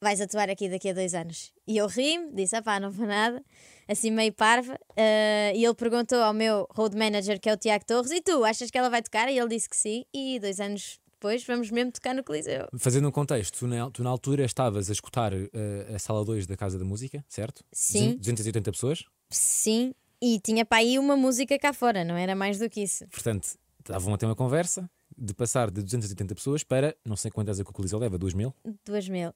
Vais 0.00 0.20
atuar 0.20 0.48
aqui 0.48 0.68
daqui 0.68 0.90
a 0.90 0.92
dois 0.92 1.12
anos. 1.12 1.52
E 1.66 1.76
eu 1.76 1.88
ri-me, 1.88 2.32
disse: 2.32 2.54
Ah 2.54 2.62
pá, 2.62 2.78
não 2.78 2.90
vou 2.92 3.04
nada, 3.06 3.44
assim 3.88 4.12
meio 4.12 4.32
parva. 4.32 4.78
eh, 4.96 5.52
e 5.56 5.64
ele 5.64 5.74
perguntou 5.74 6.22
ao 6.22 6.32
meu 6.32 6.68
road 6.70 6.96
manager, 6.96 7.40
que 7.40 7.48
é 7.48 7.52
o 7.52 7.56
Tiago 7.56 7.84
Torres: 7.84 8.12
E 8.12 8.20
tu, 8.20 8.44
achas 8.44 8.70
que 8.70 8.78
ela 8.78 8.88
vai 8.90 9.02
tocar? 9.02 9.28
E 9.28 9.36
ele 9.36 9.48
disse 9.48 9.68
que 9.68 9.76
sim, 9.76 10.04
e 10.14 10.38
dois 10.38 10.60
anos 10.60 11.00
depois 11.18 11.44
vamos 11.44 11.70
mesmo 11.70 11.92
tocar 11.92 12.14
no 12.14 12.22
Coliseu. 12.22 12.68
Fazendo 12.78 13.08
um 13.08 13.10
contexto, 13.10 13.58
tu 13.58 13.66
na, 13.66 13.90
tu 13.90 14.02
na 14.02 14.10
altura 14.10 14.44
estavas 14.44 14.90
a 14.90 14.92
escutar 14.92 15.32
eh, 15.32 15.94
a 15.94 15.98
sala 15.98 16.24
2 16.24 16.46
da 16.46 16.56
Casa 16.56 16.78
da 16.78 16.84
Música, 16.84 17.24
certo? 17.28 17.64
Sim. 17.72 18.16
280 18.16 18.70
pessoas. 18.70 19.04
Sim, 19.30 19.94
e 20.20 20.38
tinha 20.40 20.64
para 20.64 20.78
aí 20.78 20.98
uma 20.98 21.16
música 21.16 21.58
cá 21.58 21.72
fora, 21.72 22.04
não 22.04 22.16
era 22.16 22.34
mais 22.34 22.58
do 22.58 22.68
que 22.68 22.82
isso. 22.82 23.06
Portanto, 23.08 23.48
estavam 23.80 24.12
a 24.12 24.18
ter 24.18 24.26
uma 24.26 24.36
conversa 24.36 24.88
de 25.16 25.32
passar 25.32 25.70
de 25.70 25.82
280 25.82 26.34
pessoas 26.34 26.62
para 26.62 26.94
não 27.04 27.16
sei 27.16 27.30
quantas 27.30 27.58
é 27.58 27.64
que 27.64 27.70
o 27.70 27.72
Coliseu 27.72 27.98
leva, 27.98 28.18
2 28.18 28.34
mil. 28.34 28.54
Duas 28.84 29.08
mil. 29.08 29.30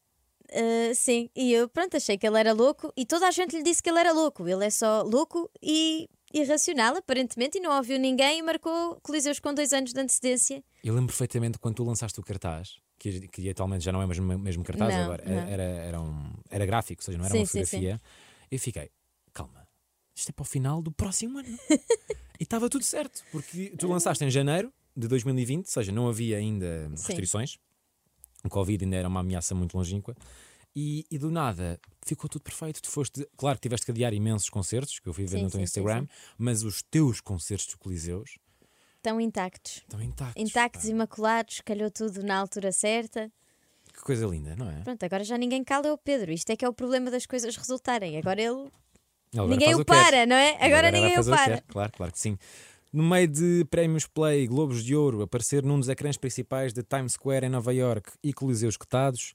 Uh, 0.53 0.95
sim, 0.95 1.31
e 1.35 1.53
eu 1.53 1.69
pronto, 1.69 1.97
achei 1.97 2.19
que 2.19 2.27
ele 2.27 2.39
era 2.39 2.53
louco 2.53 2.93
e 2.97 3.07
toda 3.07 3.29
a 3.29 3.31
gente 3.31 3.57
lhe 3.57 3.63
disse 3.63 3.83
que 3.83 3.89
ele 3.89 4.01
era 4.01 4.13
louco. 4.13 4.47
Ele 4.49 4.65
é 4.65 4.71
só 4.71 5.03
louco 5.03 5.49
e 5.63 6.09
irracional, 6.33 6.97
aparentemente, 6.97 7.59
e 7.59 7.61
não 7.61 7.77
ouviu 7.77 7.99
ninguém 7.99 8.39
e 8.39 8.43
marcou 8.43 9.01
Coliseus 9.03 9.41
com 9.41 9.53
dois 9.53 9.73
anos 9.73 9.93
de 9.93 10.01
antecedência. 10.01 10.63
Eu 10.83 10.95
lembro 10.95 11.09
perfeitamente 11.09 11.59
quando 11.59 11.77
tu 11.77 11.85
lançaste 11.85 12.19
o 12.21 12.23
cartaz, 12.23 12.77
que, 12.99 13.29
que 13.29 13.49
atualmente 13.51 13.85
já 13.85 13.93
não 13.93 14.01
é 14.03 14.07
mesmo 14.07 14.39
mesmo 14.39 14.63
cartaz, 14.63 14.95
Não, 14.95 15.05
agora 15.05 15.25
não. 15.25 15.33
era, 15.33 15.63
era, 15.63 16.01
um, 16.01 16.33
era 16.51 16.67
gráfico, 16.67 17.01
ou 17.03 17.05
seja, 17.05 17.19
não 17.19 17.25
era 17.25 17.33
Sim, 17.33 17.41
uma 17.41 17.47
sim, 17.47 17.53
sim. 17.53 17.65
fotografia. 17.65 18.03
Eu 18.51 18.59
fiquei, 18.59 18.91
calma, 19.33 19.67
isto 20.15 20.29
é 20.29 20.33
para 20.33 20.43
o 20.43 20.47
final 20.47 20.83
do 20.83 20.93
próximo 20.93 21.39
ano. 21.39 21.59
e 22.39 22.43
estava 22.43 22.69
tudo 22.69 22.85
certo, 22.85 23.23
porque 23.33 23.73
tu 23.79 23.89
lançaste 23.89 24.25
em 24.25 24.31
janeiro 24.31 24.73
de 24.97 25.09
2020, 25.09 25.67
ou 25.67 25.73
seja, 25.73 25.93
não 25.93 26.09
havia 26.09 26.37
ainda 26.37 26.89
restrições, 26.91 27.59
o 28.45 28.49
Covid 28.49 28.85
ainda 28.85 28.97
era 28.97 29.09
uma 29.09 29.21
ameaça 29.21 29.55
muito 29.55 29.77
longínqua. 29.77 30.17
E, 30.75 31.05
e 31.11 31.19
do 31.19 31.31
nada 31.31 31.81
ficou 32.05 32.29
tudo 32.29 32.43
perfeito. 32.43 32.81
Tu 32.81 32.91
foste, 32.91 33.29
claro 33.37 33.57
que 33.59 33.63
tiveste 33.63 33.85
que 33.87 33.91
adiar 33.93 34.13
imensos 34.15 34.49
concertos, 34.49 34.99
que 35.01 35.09
eu 35.09 35.13
fui 35.13 35.25
ver 35.25 35.39
Sim, 35.39 35.43
no 35.45 35.51
teu 35.51 35.59
sim, 35.61 35.67
sim, 35.67 35.81
Instagram, 35.81 36.07
mas 36.39 36.63
os 36.63 36.83
teus 36.83 37.21
concertos 37.21 37.67
do 37.67 37.79
Coliseus 37.79 38.39
Estão 39.01 39.19
intactos. 39.19 39.77
estão 39.77 40.03
intactos. 40.03 40.43
Intactos, 40.43 40.83
pá. 40.83 40.89
imaculados, 40.91 41.63
calhou 41.65 41.91
tudo 41.91 42.23
na 42.23 42.37
altura 42.37 42.71
certa. 42.71 43.33
Que 43.95 44.03
coisa 44.03 44.27
linda, 44.27 44.55
não 44.55 44.71
é? 44.71 44.83
Pronto, 44.83 45.03
agora 45.03 45.25
já 45.25 45.39
ninguém 45.39 45.65
cala 45.65 45.91
o 45.93 45.99
Pedro. 45.99 46.31
Isto 46.31 46.51
é 46.51 46.57
que 46.57 46.65
é 46.65 46.69
o 46.69 46.73
problema 46.73 47.11
das 47.11 47.25
coisas 47.25 47.57
resultarem. 47.57 48.19
Agora 48.19 48.41
ele. 48.41 48.71
Ele 49.33 49.41
agora 49.41 49.51
ninguém 49.51 49.75
o 49.75 49.79
quer. 49.79 49.85
para, 49.85 50.27
não 50.27 50.37
é? 50.37 50.51
Agora 50.61 50.91
vai 50.91 51.01
ninguém 51.01 51.19
o 51.19 51.25
para. 51.25 51.45
quer, 51.57 51.65
Claro, 51.67 51.93
claro 51.93 52.13
que 52.13 52.19
sim. 52.19 52.37
No 52.93 53.03
meio 53.03 53.29
de 53.29 53.65
prémios 53.71 54.07
Play, 54.07 54.47
Globos 54.47 54.85
de 54.85 54.95
Ouro, 54.95 55.23
aparecer 55.23 55.63
num 55.63 55.79
dos 55.79 55.89
ecrãs 55.89 56.17
principais 56.17 56.73
de 56.73 56.83
Times 56.83 57.13
Square 57.13 57.47
em 57.47 57.49
Nova 57.49 57.73
York 57.73 58.11
e 58.23 58.33
Coliseus 58.33 58.77
cotados, 58.77 59.35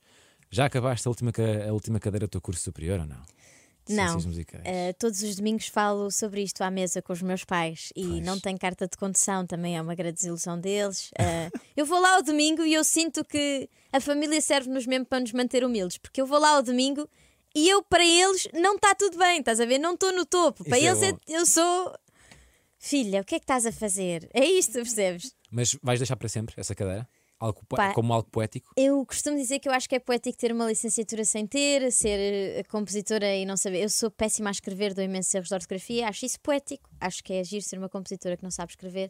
já 0.55 0.65
acabaste 0.65 1.07
a 1.07 1.11
última, 1.11 1.31
a 1.67 1.73
última 1.73 1.99
cadeira 1.99 2.27
do 2.27 2.29
teu 2.31 2.41
curso 2.41 2.61
superior 2.63 3.01
ou 3.01 3.05
não? 3.05 3.21
Não. 3.87 4.17
Uh, 4.17 4.93
todos 4.97 5.21
os 5.21 5.35
domingos 5.35 5.67
falo 5.67 6.09
sobre 6.09 6.41
isto 6.41 6.61
à 6.63 6.71
mesa 6.71 7.01
com 7.03 7.13
os 7.13 7.21
meus 7.21 7.43
pais 7.43 7.91
e 7.95 8.03
Pois. 8.07 8.25
não 8.25 8.39
tenho 8.39 8.57
carta 8.57 8.87
de 8.87 8.97
condução, 8.97 9.45
também 9.45 9.77
é 9.77 9.81
uma 9.81 9.93
grande 9.93 10.15
desilusão 10.15 10.59
deles. 10.59 11.11
Uh, 11.11 11.59
eu 11.77 11.85
vou 11.85 11.99
lá 11.99 12.15
ao 12.15 12.23
domingo 12.23 12.63
e 12.63 12.73
eu 12.73 12.83
sinto 12.83 13.23
que 13.23 13.69
a 13.91 13.99
família 13.99 14.41
serve-nos 14.41 14.87
mesmo 14.87 15.05
para 15.05 15.19
nos 15.19 15.31
manter 15.33 15.63
humildes, 15.63 15.97
porque 15.97 16.19
eu 16.19 16.25
vou 16.25 16.39
lá 16.39 16.55
ao 16.55 16.63
domingo 16.63 17.07
e 17.53 17.69
eu, 17.69 17.83
para 17.83 18.03
eles, 18.03 18.47
não 18.53 18.75
está 18.75 18.95
tudo 18.95 19.17
bem, 19.19 19.39
estás 19.39 19.59
a 19.59 19.65
ver? 19.65 19.77
Não 19.77 19.93
estou 19.93 20.11
no 20.11 20.25
topo. 20.25 20.63
Para 20.63 20.79
Isso 20.79 20.87
é 20.87 21.07
eles, 21.07 21.19
é- 21.27 21.37
eu 21.37 21.45
sou. 21.45 21.93
Filha, 22.79 23.21
o 23.21 23.23
que 23.23 23.35
é 23.35 23.39
que 23.39 23.43
estás 23.43 23.65
a 23.65 23.71
fazer? 23.71 24.29
É 24.33 24.43
isto, 24.45 24.73
percebes? 24.73 25.33
Mas 25.51 25.77
vais 25.81 25.99
deixar 25.99 26.15
para 26.15 26.27
sempre 26.27 26.55
essa 26.57 26.73
cadeira? 26.75 27.07
Algo 27.37 27.65
Pá. 27.67 27.93
como 27.93 28.13
algo 28.13 28.29
poético? 28.29 28.71
Eu 28.77 29.05
costumo 29.05 29.35
dizer 29.35 29.59
que 29.59 29.67
eu 29.67 29.73
acho 29.73 29.89
que 29.89 29.95
é 29.95 29.99
poético 29.99 30.37
ter 30.37 30.53
uma 30.53 30.65
licenciatura 30.67 31.25
sem 31.25 31.45
ter, 31.45 31.91
ser 31.91 32.17
eh, 32.59 32.63
compositora 32.63 33.35
e 33.35 33.45
não 33.45 33.57
saber. 33.57 33.83
Eu 33.83 33.89
sou 33.89 34.09
péssima 34.09 34.49
a 34.49 34.51
escrever, 34.51 34.93
dou 34.93 35.03
imensos 35.03 35.33
erros 35.35 35.49
de 35.49 35.53
ortografia, 35.53 36.07
acho 36.07 36.25
isso 36.25 36.39
poético. 36.39 36.89
Acho 36.99 37.21
que 37.21 37.33
é 37.33 37.41
agir 37.41 37.61
ser 37.61 37.77
uma 37.77 37.89
compositora 37.89 38.37
que 38.37 38.43
não 38.43 38.51
sabe 38.51 38.71
escrever. 38.71 39.09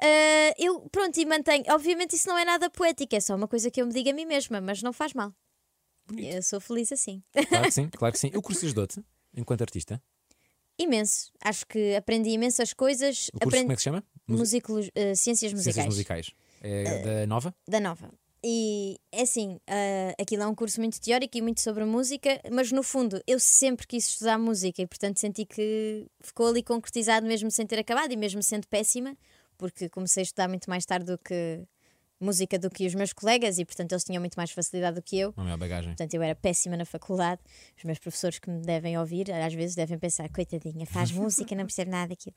Ah, 0.00 0.54
eu, 0.56 0.88
pronto, 0.90 1.18
e 1.18 1.26
mantenho. 1.26 1.64
Obviamente, 1.70 2.14
isso 2.14 2.28
não 2.28 2.38
é 2.38 2.44
nada 2.44 2.70
poético, 2.70 3.16
é 3.16 3.20
só 3.20 3.34
uma 3.34 3.48
coisa 3.48 3.68
que 3.68 3.82
eu 3.82 3.86
me 3.86 3.92
digo 3.92 4.10
a 4.10 4.12
mim 4.12 4.26
mesma, 4.26 4.60
mas 4.60 4.80
não 4.80 4.92
faz 4.92 5.12
mal. 5.12 5.34
Eu 6.16 6.42
sou 6.42 6.60
feliz 6.60 6.92
assim. 6.92 7.20
Claro 7.48 7.64
que 7.64 7.70
sim, 7.72 7.88
claro 7.96 8.12
que 8.12 8.20
sim. 8.20 8.30
O 8.36 8.40
curso 8.42 8.64
ajudou-te 8.64 9.02
enquanto 9.36 9.62
artista? 9.62 10.00
Imenso. 10.78 11.32
Acho 11.42 11.66
que 11.66 11.96
aprendi 11.96 12.30
imensas 12.30 12.72
coisas. 12.72 13.28
O 13.34 13.40
curso 13.40 13.58
como 13.58 13.72
é 13.72 13.74
que 13.74 13.80
se 13.80 13.84
chama? 13.84 14.04
Musicolo- 14.28 14.88
eh, 14.94 15.14
ciências 15.14 15.52
musicais. 15.52 15.74
Ciências 15.74 15.94
musicais. 15.94 16.30
É 16.62 17.02
da 17.02 17.26
Nova? 17.26 17.54
da 17.68 17.80
Nova. 17.80 18.10
E 18.48 18.98
é 19.10 19.22
assim, 19.22 19.58
ah, 19.66 20.14
aquilo 20.20 20.42
é 20.42 20.46
um 20.46 20.54
curso 20.54 20.80
muito 20.80 21.00
teórico 21.00 21.36
e 21.36 21.42
muito 21.42 21.60
sobre 21.60 21.84
música, 21.84 22.40
mas 22.52 22.70
no 22.70 22.82
fundo 22.82 23.20
eu 23.26 23.40
sempre 23.40 23.86
quis 23.86 24.06
estudar 24.06 24.38
música 24.38 24.80
e 24.82 24.86
portanto 24.86 25.18
senti 25.18 25.44
que 25.44 26.06
ficou 26.20 26.48
ali 26.48 26.62
concretizado 26.62 27.26
mesmo 27.26 27.50
sem 27.50 27.66
ter 27.66 27.78
acabado 27.78 28.12
e 28.12 28.16
mesmo 28.16 28.42
sendo 28.42 28.68
péssima, 28.68 29.16
porque 29.58 29.88
comecei 29.88 30.20
a 30.20 30.24
estudar 30.24 30.48
muito 30.48 30.70
mais 30.70 30.86
tarde 30.86 31.06
do 31.06 31.18
que 31.18 31.64
música 32.20 32.58
do 32.58 32.70
que 32.70 32.86
os 32.86 32.94
meus 32.94 33.12
colegas 33.12 33.58
e 33.58 33.64
portanto 33.64 33.92
eles 33.92 34.04
tinham 34.04 34.20
muito 34.20 34.34
mais 34.34 34.50
facilidade 34.50 34.96
do 34.96 35.02
que 35.02 35.18
eu. 35.18 35.32
Uma 35.36 35.44
maior 35.44 35.58
bagagem. 35.58 35.90
Portanto, 35.90 36.14
eu 36.14 36.22
era 36.22 36.34
péssima 36.34 36.76
na 36.76 36.84
faculdade. 36.84 37.40
Os 37.76 37.84
meus 37.84 37.98
professores 37.98 38.38
que 38.38 38.50
me 38.50 38.60
devem 38.60 38.98
ouvir, 38.98 39.30
às 39.32 39.54
vezes 39.54 39.76
devem 39.76 39.98
pensar, 39.98 40.28
coitadinha, 40.30 40.86
faz 40.86 41.10
música, 41.12 41.54
não 41.54 41.64
percebe 41.64 41.90
nada 41.90 42.08
daquilo. 42.08 42.34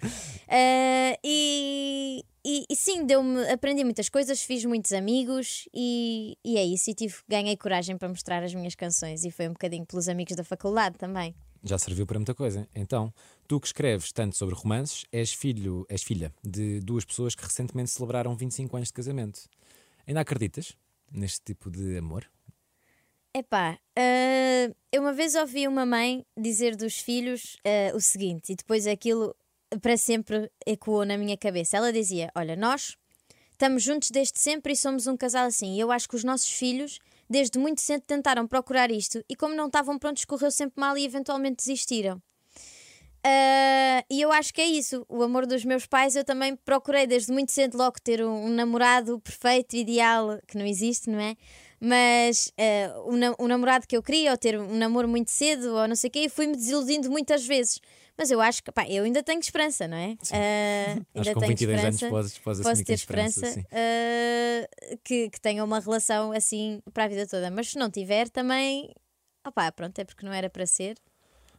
Ah, 0.47 1.17
e, 1.23 2.23
e, 2.45 2.65
e 2.69 2.75
sim, 2.75 3.05
deu-me, 3.05 3.49
aprendi 3.49 3.83
muitas 3.83 4.09
coisas, 4.09 4.41
fiz 4.41 4.65
muitos 4.65 4.91
amigos 4.91 5.67
e, 5.73 6.37
e 6.43 6.57
é 6.57 6.63
isso. 6.63 6.89
E 6.89 6.93
tive, 6.93 7.15
ganhei 7.27 7.55
coragem 7.55 7.97
para 7.97 8.09
mostrar 8.09 8.43
as 8.43 8.53
minhas 8.53 8.75
canções 8.75 9.23
e 9.23 9.31
foi 9.31 9.47
um 9.47 9.53
bocadinho 9.53 9.85
pelos 9.85 10.07
amigos 10.07 10.35
da 10.35 10.43
faculdade 10.43 10.97
também. 10.97 11.35
Já 11.63 11.77
serviu 11.77 12.05
para 12.05 12.17
muita 12.17 12.33
coisa. 12.33 12.67
Então, 12.73 13.13
tu 13.47 13.59
que 13.59 13.67
escreves 13.67 14.11
tanto 14.11 14.35
sobre 14.37 14.55
romances, 14.55 15.05
és, 15.11 15.33
filho, 15.33 15.85
és 15.89 16.01
filha 16.01 16.33
de 16.43 16.79
duas 16.79 17.03
pessoas 17.03 17.35
que 17.35 17.43
recentemente 17.43 17.89
celebraram 17.89 18.35
25 18.35 18.75
anos 18.77 18.87
de 18.87 18.93
casamento. 18.93 19.41
Ainda 20.09 20.21
acreditas 20.21 20.75
neste 21.11 21.39
tipo 21.45 21.69
de 21.69 21.95
amor? 21.95 22.27
Epá, 23.31 23.77
ah, 23.95 24.73
eu 24.91 25.03
uma 25.03 25.13
vez 25.13 25.35
ouvi 25.35 25.67
uma 25.67 25.85
mãe 25.85 26.25
dizer 26.35 26.75
dos 26.75 26.97
filhos 26.97 27.57
ah, 27.63 27.95
o 27.95 28.01
seguinte, 28.01 28.51
e 28.51 28.55
depois 28.55 28.87
aquilo 28.87 29.35
para 29.83 29.95
sempre 29.97 30.51
ecoou 30.65 31.05
na 31.05 31.15
minha 31.15 31.37
cabeça. 31.37 31.77
Ela 31.77 31.93
dizia: 31.93 32.31
Olha, 32.33 32.55
nós 32.55 32.97
estamos 33.51 33.83
juntos 33.83 34.09
desde 34.09 34.39
sempre 34.39 34.73
e 34.73 34.75
somos 34.75 35.05
um 35.05 35.15
casal 35.15 35.45
assim. 35.45 35.75
E 35.75 35.79
eu 35.79 35.91
acho 35.91 36.09
que 36.09 36.15
os 36.15 36.23
nossos 36.23 36.49
filhos, 36.49 36.97
desde 37.29 37.59
muito 37.59 37.79
cedo, 37.79 38.01
tentaram 38.01 38.47
procurar 38.47 38.89
isto 38.89 39.23
e, 39.29 39.35
como 39.35 39.53
não 39.53 39.67
estavam 39.67 39.99
prontos, 39.99 40.25
correu 40.25 40.49
sempre 40.49 40.81
mal 40.81 40.97
e 40.97 41.05
eventualmente 41.05 41.57
desistiram. 41.57 42.19
Ah, 43.23 44.03
e 44.09 44.21
eu 44.21 44.31
acho 44.31 44.53
que 44.53 44.61
é 44.61 44.65
isso. 44.65 45.05
O 45.09 45.21
amor 45.23 45.45
dos 45.45 45.65
meus 45.65 45.85
pais, 45.85 46.15
eu 46.15 46.23
também 46.23 46.55
procurei 46.55 47.05
desde 47.05 47.31
muito 47.31 47.51
cedo 47.51 47.77
logo 47.77 47.95
ter 48.01 48.23
um, 48.23 48.45
um 48.45 48.49
namorado 48.49 49.19
perfeito, 49.19 49.75
ideal, 49.75 50.39
que 50.47 50.57
não 50.57 50.65
existe, 50.65 51.09
não 51.09 51.19
é? 51.19 51.35
Mas 51.81 52.51
ah, 52.57 52.99
o, 53.05 53.15
na- 53.15 53.35
o 53.37 53.47
namorado 53.47 53.87
que 53.87 53.95
eu 53.95 54.03
queria, 54.03 54.31
ou 54.31 54.37
ter 54.37 54.59
um 54.59 54.75
namoro 54.77 55.07
muito 55.07 55.31
cedo, 55.31 55.73
ou 55.75 55.87
não 55.87 55.95
sei 55.95 56.07
o 56.09 56.11
quê, 56.11 56.19
e 56.25 56.29
fui-me 56.29 56.55
desiludindo 56.55 57.09
muitas 57.09 57.45
vezes. 57.45 57.79
Mas 58.17 58.29
eu 58.31 58.41
acho 58.41 58.61
que, 58.61 58.69
pá, 58.71 58.85
eu 58.89 59.05
ainda 59.05 59.23
tenho 59.23 59.39
esperança, 59.39 59.87
não 59.87 59.95
é? 59.95 60.17
Acho 60.19 60.35
ainda 60.35 60.99
que 61.29 61.33
com 61.33 61.39
tenho 61.39 61.49
22 61.51 61.79
anos 61.83 61.95
esperança. 61.95 62.09
podes 62.09 62.37
Posso 62.39 62.61
assumir 62.61 62.77
que 62.79 62.83
ter 62.85 62.93
esperança. 62.93 63.45
esperança 63.47 63.67
ah, 63.71 64.97
que, 65.05 65.29
que 65.29 65.39
tenha 65.39 65.63
uma 65.63 65.79
relação 65.79 66.33
assim 66.33 66.81
para 66.93 67.05
a 67.05 67.07
vida 67.07 67.25
toda. 67.25 67.49
Mas 67.49 67.69
se 67.69 67.77
não 67.77 67.89
tiver, 67.89 68.27
também. 68.29 68.93
Opá, 69.47 69.71
pronto, 69.71 69.97
é 69.99 70.03
porque 70.03 70.25
não 70.25 70.33
era 70.33 70.49
para 70.49 70.65
ser. 70.65 70.97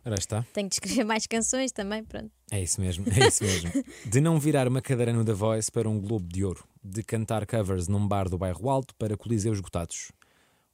Ora 0.04 0.14
está. 0.14 0.44
Tenho 0.52 0.68
de 0.68 0.76
escrever 0.76 1.04
mais 1.04 1.26
canções 1.26 1.72
também, 1.72 2.02
pronto. 2.02 2.30
É 2.50 2.60
isso 2.60 2.80
mesmo, 2.80 3.04
é 3.08 3.28
isso 3.28 3.44
mesmo. 3.44 3.70
De 4.04 4.20
não 4.20 4.38
virar 4.38 4.66
uma 4.66 4.80
cadeira 4.80 5.12
no 5.12 5.24
The 5.24 5.32
Voice 5.32 5.70
para 5.70 5.88
um 5.88 6.00
Globo 6.00 6.26
de 6.26 6.44
Ouro, 6.44 6.66
de 6.82 7.02
cantar 7.02 7.46
covers 7.46 7.86
num 7.86 8.06
bar 8.06 8.28
do 8.28 8.38
bairro 8.38 8.68
Alto 8.70 8.94
para 8.94 9.16
coliseus 9.16 9.56
esgotados. 9.56 10.10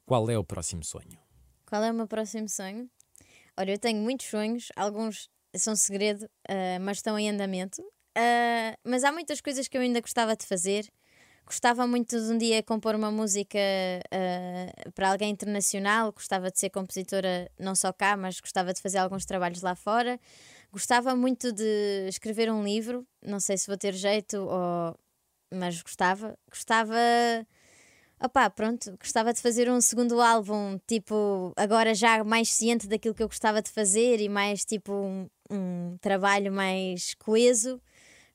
Qual 0.04 0.30
é 0.30 0.38
o 0.38 0.44
próximo 0.44 0.84
sonho? 0.84 1.18
Qual 1.66 1.82
é 1.82 1.90
o 1.90 1.94
meu 1.94 2.06
próximo 2.06 2.48
sonho? 2.48 2.88
Olha, 3.56 3.72
eu 3.72 3.78
tenho 3.78 4.00
muitos 4.00 4.26
sonhos, 4.26 4.68
alguns 4.76 5.28
são 5.56 5.74
segredo, 5.74 6.28
ah, 6.48 6.78
mas 6.80 6.98
estão 6.98 7.18
em 7.18 7.28
andamento. 7.28 7.82
Ah, 8.16 8.76
mas 8.84 9.02
há 9.02 9.10
muitas 9.10 9.40
coisas 9.40 9.66
que 9.66 9.76
eu 9.76 9.80
ainda 9.80 10.00
gostava 10.00 10.36
de 10.36 10.46
fazer. 10.46 10.88
Gostava 11.46 11.86
muito 11.86 12.20
de 12.20 12.32
um 12.32 12.36
dia 12.36 12.60
compor 12.60 12.96
uma 12.96 13.10
música 13.10 13.58
ah, 14.10 14.90
para 14.94 15.10
alguém 15.12 15.30
internacional. 15.30 16.12
Gostava 16.12 16.50
de 16.50 16.58
ser 16.58 16.70
compositora 16.70 17.48
não 17.58 17.74
só 17.76 17.92
cá, 17.92 18.16
mas 18.16 18.40
gostava 18.40 18.74
de 18.74 18.80
fazer 18.82 18.98
alguns 18.98 19.24
trabalhos 19.24 19.62
lá 19.62 19.76
fora. 19.76 20.18
Gostava 20.72 21.14
muito 21.14 21.52
de 21.52 22.08
escrever 22.08 22.50
um 22.50 22.64
livro. 22.64 23.06
Não 23.22 23.38
sei 23.38 23.56
se 23.56 23.68
vou 23.68 23.76
ter 23.76 23.94
jeito, 23.94 24.38
ou... 24.38 24.98
mas 25.54 25.80
gostava. 25.80 26.36
Gostava. 26.50 26.96
Opá, 28.20 28.48
pronto, 28.50 28.96
gostava 28.98 29.32
de 29.32 29.40
fazer 29.42 29.70
um 29.70 29.80
segundo 29.80 30.20
álbum, 30.22 30.78
tipo, 30.86 31.52
agora 31.54 31.94
já 31.94 32.24
mais 32.24 32.48
ciente 32.48 32.86
daquilo 32.88 33.14
que 33.14 33.22
eu 33.22 33.28
gostava 33.28 33.60
de 33.60 33.70
fazer 33.70 34.20
e 34.22 34.28
mais 34.28 34.64
tipo 34.64 34.90
um, 34.92 35.28
um 35.50 35.98
trabalho 36.00 36.50
mais 36.50 37.14
coeso. 37.14 37.80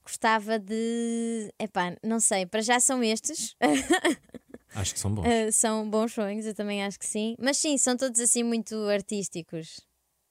Gostava 0.04 0.58
de. 0.60 1.54
Epá, 1.60 1.96
não 2.04 2.20
sei, 2.20 2.46
para 2.46 2.62
já 2.62 2.80
são 2.80 3.04
estes. 3.04 3.56
Acho 4.74 4.94
que 4.94 5.00
são 5.00 5.14
bons. 5.14 5.26
Uh, 5.26 5.52
são 5.52 5.90
bons 5.90 6.14
sonhos, 6.14 6.46
eu 6.46 6.56
também 6.56 6.82
acho 6.82 6.98
que 6.98 7.06
sim. 7.06 7.36
Mas 7.38 7.58
sim, 7.58 7.78
são 7.78 7.98
todos 7.98 8.20
assim 8.22 8.42
muito 8.42 8.74
artísticos. 8.88 9.82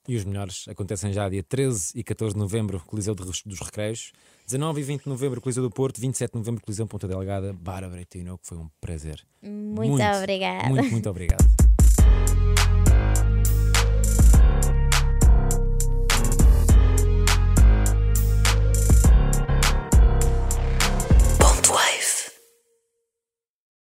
E 0.07 0.15
os 0.15 0.25
melhores 0.25 0.65
acontecem 0.67 1.13
já 1.13 1.29
dia 1.29 1.43
13 1.43 1.91
e 1.95 2.03
14 2.03 2.33
de 2.33 2.39
novembro, 2.39 2.81
Coliseu 2.87 3.13
dos 3.13 3.59
Recreios. 3.59 4.11
19 4.47 4.81
e 4.81 4.83
20 4.83 5.03
de 5.03 5.09
novembro, 5.09 5.39
Coliseu 5.39 5.61
do 5.61 5.69
Porto. 5.69 6.01
27 6.01 6.31
de 6.31 6.37
novembro, 6.39 6.61
Coliseu 6.61 6.87
Ponta 6.87 7.07
Delgada. 7.07 7.53
Bárbara 7.53 8.03
Tino, 8.03 8.37
que 8.39 8.47
foi 8.47 8.57
um 8.57 8.67
prazer. 8.81 9.23
Muito, 9.43 10.01
obrigada. 10.17 10.69
Muito, 10.69 10.91
muito 10.91 11.07
obrigado. 11.09 11.70